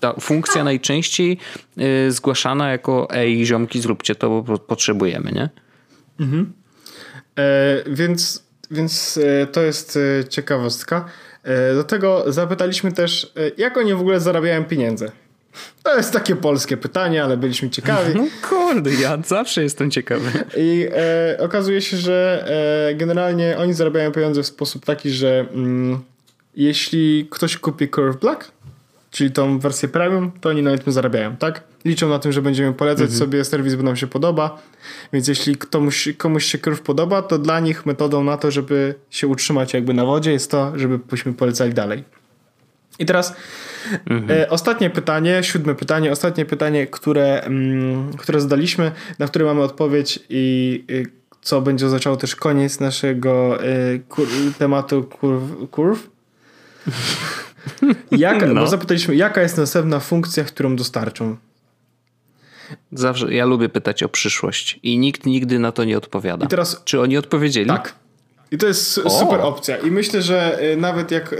[0.00, 1.38] ta funkcja najczęściej
[1.76, 5.48] yy, zgłaszana jako ej, ziomki, zróbcie to, bo potrzebujemy, nie?
[6.20, 6.52] Mhm.
[7.38, 11.04] E, więc, więc e, to jest e, ciekawostka.
[11.42, 15.12] E, do tego zapytaliśmy też, jak oni w ogóle zarabiają pieniądze.
[15.82, 18.14] To jest takie polskie pytanie, ale byliśmy ciekawi.
[18.14, 20.30] No kurde, ja zawsze jestem ciekawy.
[20.56, 22.44] I e, okazuje się, że
[22.90, 25.98] e, generalnie oni zarabiają pieniądze w sposób taki, że mm,
[26.56, 28.52] jeśli ktoś kupi Curve Black,
[29.10, 31.62] czyli tą wersję premium, to oni na tym zarabiają, tak?
[31.84, 33.18] Liczą na tym, że będziemy polecać mhm.
[33.18, 34.62] sobie serwis, bo nam się podoba.
[35.12, 39.26] Więc jeśli komuś, komuś się Curve podoba, to dla nich metodą na to, żeby się
[39.26, 42.04] utrzymać jakby na wodzie jest to, żebyśmy polecali dalej.
[42.98, 43.36] I teraz
[44.10, 44.40] mhm.
[44.40, 50.18] e, ostatnie pytanie, siódme pytanie, ostatnie pytanie, które, mm, które zadaliśmy, na które mamy odpowiedź
[50.28, 51.06] i y,
[51.42, 54.28] co będzie oznaczało też koniec naszego y, kur,
[54.58, 55.42] tematu kurw.
[55.70, 56.10] kurw.
[58.10, 58.54] Jak, no.
[58.54, 61.36] Bo zapytaliśmy, jaka jest następna funkcja, którą dostarczą?
[62.92, 66.46] Zawsze ja lubię pytać o przyszłość i nikt nigdy na to nie odpowiada.
[66.46, 67.68] I teraz, Czy oni odpowiedzieli?
[67.68, 67.94] Tak.
[68.50, 69.10] I to jest o.
[69.10, 69.76] super opcja.
[69.76, 71.36] I myślę, że e, nawet jak e,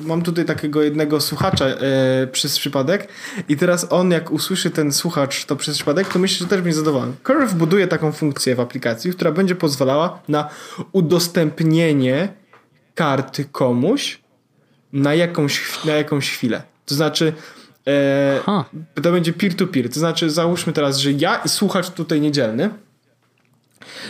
[0.00, 3.08] mam tutaj takiego jednego słuchacza e, przez przypadek
[3.48, 6.78] i teraz on jak usłyszy ten słuchacz to przez przypadek, to myślę, że też będzie
[6.78, 7.12] zadowolony.
[7.22, 10.48] Curve buduje taką funkcję w aplikacji, która będzie pozwalała na
[10.92, 12.28] udostępnienie
[12.94, 14.20] karty komuś
[14.92, 16.62] na jakąś, na jakąś chwilę.
[16.86, 17.32] To znaczy
[19.02, 19.86] to będzie peer-to-peer.
[19.86, 19.94] -peer.
[19.94, 22.70] To znaczy załóżmy teraz, że ja i słuchacz tutaj niedzielny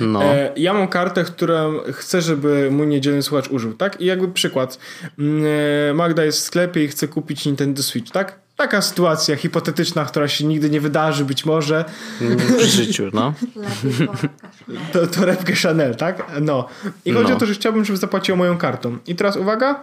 [0.00, 0.24] no.
[0.24, 4.00] E, ja mam kartę, którą chcę, żeby mój niedzielny słuchacz użył, tak?
[4.00, 4.78] I jakby przykład.
[5.18, 5.44] Mm,
[5.90, 8.38] e, Magda jest w sklepie i chce kupić Nintendo Switch, tak?
[8.56, 11.84] Taka sytuacja hipotetyczna, która się nigdy nie wydarzy, być może.
[12.58, 13.34] W życiu, no.
[14.92, 16.26] to, to repkę Chanel, tak?
[16.40, 16.68] No.
[17.04, 17.36] I chodzi no.
[17.36, 18.98] o to, że chciałbym, żeby zapłaciła moją kartą.
[19.06, 19.82] I teraz uwaga,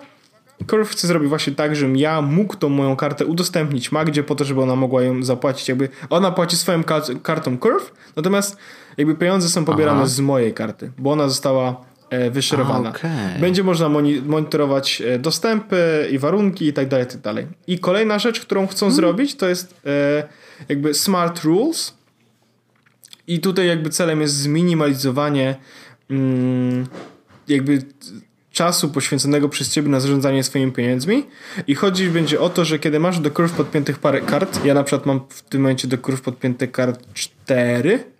[0.65, 4.45] Curve chce zrobić właśnie tak, żebym ja mógł tą moją kartę udostępnić Magdzie po to,
[4.45, 5.69] żeby ona mogła ją zapłacić.
[5.69, 6.83] Jakby ona płaci swoją
[7.23, 8.57] kartą Curve, natomiast
[8.97, 10.07] jakby pieniądze są pobierane Aha.
[10.07, 12.89] z mojej karty, bo ona została e, wyszerowana.
[12.89, 13.39] Okay.
[13.39, 13.89] Będzie można
[14.25, 17.47] monitorować e, dostępy i warunki i tak dalej, i tak dalej.
[17.67, 18.95] I kolejna rzecz, którą chcą hmm.
[18.95, 20.27] zrobić, to jest e,
[20.69, 21.97] jakby smart rules.
[23.27, 25.55] I tutaj jakby celem jest zminimalizowanie
[26.09, 26.87] mm,
[27.47, 27.81] jakby
[28.57, 31.25] czasu poświęconego przez ciebie na zarządzanie swoimi pieniędzmi.
[31.67, 34.83] I chodzi będzie o to, że kiedy masz do kurw podpiętych parę kart, ja na
[34.83, 38.16] przykład mam w tym momencie do kurw podpięte kart 4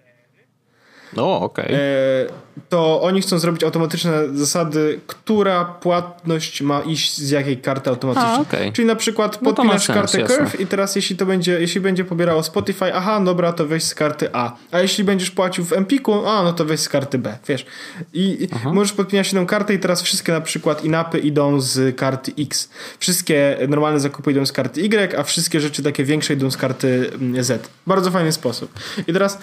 [1.18, 1.65] no, okej.
[1.65, 1.78] Okay.
[1.78, 8.30] E, to oni chcą zrobić automatyczne zasady, która płatność ma iść z jakiej karty automatycznie.
[8.30, 8.72] A, okay.
[8.72, 10.38] Czyli na przykład no podpinasz kartę jasne.
[10.38, 13.95] Curve i teraz jeśli to będzie, jeśli będzie pobierało Spotify, aha, dobra, to weź z
[13.95, 14.55] karty A.
[14.72, 17.65] A jeśli będziesz płacił w Empiku, a no to weź z karty B, wiesz.
[18.13, 18.74] I aha.
[18.74, 22.70] możesz podpinać jedną kartę i teraz wszystkie na przykład inapy idą z karty X.
[22.99, 27.10] Wszystkie normalne zakupy idą z karty Y, a wszystkie rzeczy takie większe idą z karty
[27.14, 27.69] mm, Z.
[27.88, 28.72] Bardzo fajny sposób.
[29.07, 29.38] I teraz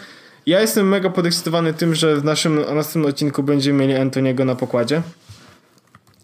[0.47, 5.03] ja jestem mega podekscytowany tym, że w naszym następnym odcinku będziemy mieli Antoniego na pokładzie.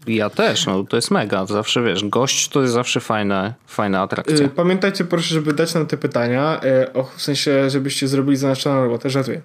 [0.06, 1.46] Ja też, no to jest mega.
[1.46, 4.46] Zawsze wiesz, gość to jest zawsze fajna, fajna atrakcja.
[4.46, 6.60] Y, pamiętajcie proszę, żeby dać nam te pytania.
[6.64, 9.10] Y, w sensie, żebyście zrobili zaznaczoną robotę.
[9.10, 9.40] Żartuję.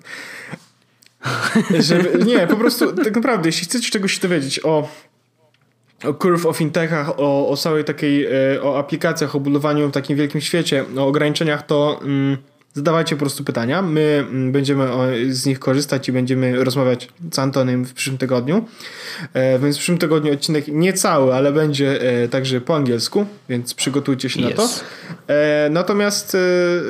[1.80, 4.88] Żeby, nie, po prostu tak naprawdę, jeśli chcecie czegoś się dowiedzieć o
[6.03, 10.18] o curve, o fintechach, o, o całej takiej, y, o aplikacjach, o budowaniu w takim
[10.18, 12.38] wielkim świecie, o ograniczeniach, to mm,
[12.76, 13.81] zadawajcie po prostu pytania.
[13.81, 14.88] My mm, będziemy
[15.30, 18.65] z nich korzystać i będziemy rozmawiać z Antonym w przyszłym tygodniu.
[19.34, 23.73] E, więc w przyszłym tygodniu odcinek nie cały, ale będzie e, także po angielsku, więc
[23.73, 24.49] przygotujcie się yes.
[24.49, 24.69] na to.
[25.27, 26.38] E, natomiast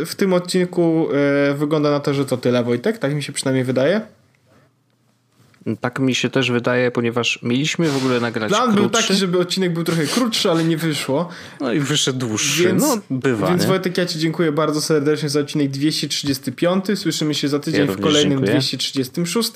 [0.06, 1.08] w tym odcinku
[1.56, 2.98] wygląda na to, że to tyle, Wojtek.
[2.98, 4.02] Tak mi się przynajmniej wydaje.
[5.82, 8.82] Tak mi się też wydaje, ponieważ mieliśmy w ogóle nagrać Plan krótszy.
[8.82, 11.30] był taki, żeby odcinek był trochę krótszy, ale nie wyszło.
[11.62, 12.64] No i wyszedł dłuższy.
[12.64, 13.48] Więc, no, bywa.
[13.48, 13.68] Więc nie?
[13.68, 16.86] Wojtek, ja Ci dziękuję bardzo serdecznie za odcinek 235.
[16.96, 18.52] Słyszymy się za tydzień ja w kolejnym dziękuję.
[18.52, 19.52] 236.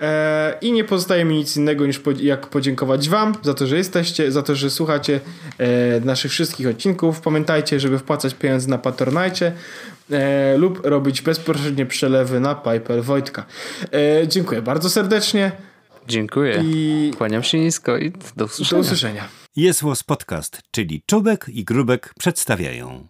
[0.00, 4.32] E, I nie pozostaje mi nic innego niż jak podziękować Wam za to, że jesteście,
[4.32, 5.20] za to, że słuchacie
[5.58, 7.20] e, naszych wszystkich odcinków.
[7.20, 9.52] Pamiętajcie, żeby wpłacać pieniądze na Patronite
[10.10, 13.46] e, lub robić bezpośrednie przelewy na PayPal Wojtka.
[13.92, 15.25] E, dziękuję bardzo serdecznie.
[16.08, 16.62] Dziękuję.
[16.64, 17.10] I...
[17.16, 18.82] Kłaniam się nisko i do usłyszenia.
[18.82, 19.28] Do usłyszenia.
[19.56, 23.08] Jest Podcast, czyli Czubek i Grubek przedstawiają.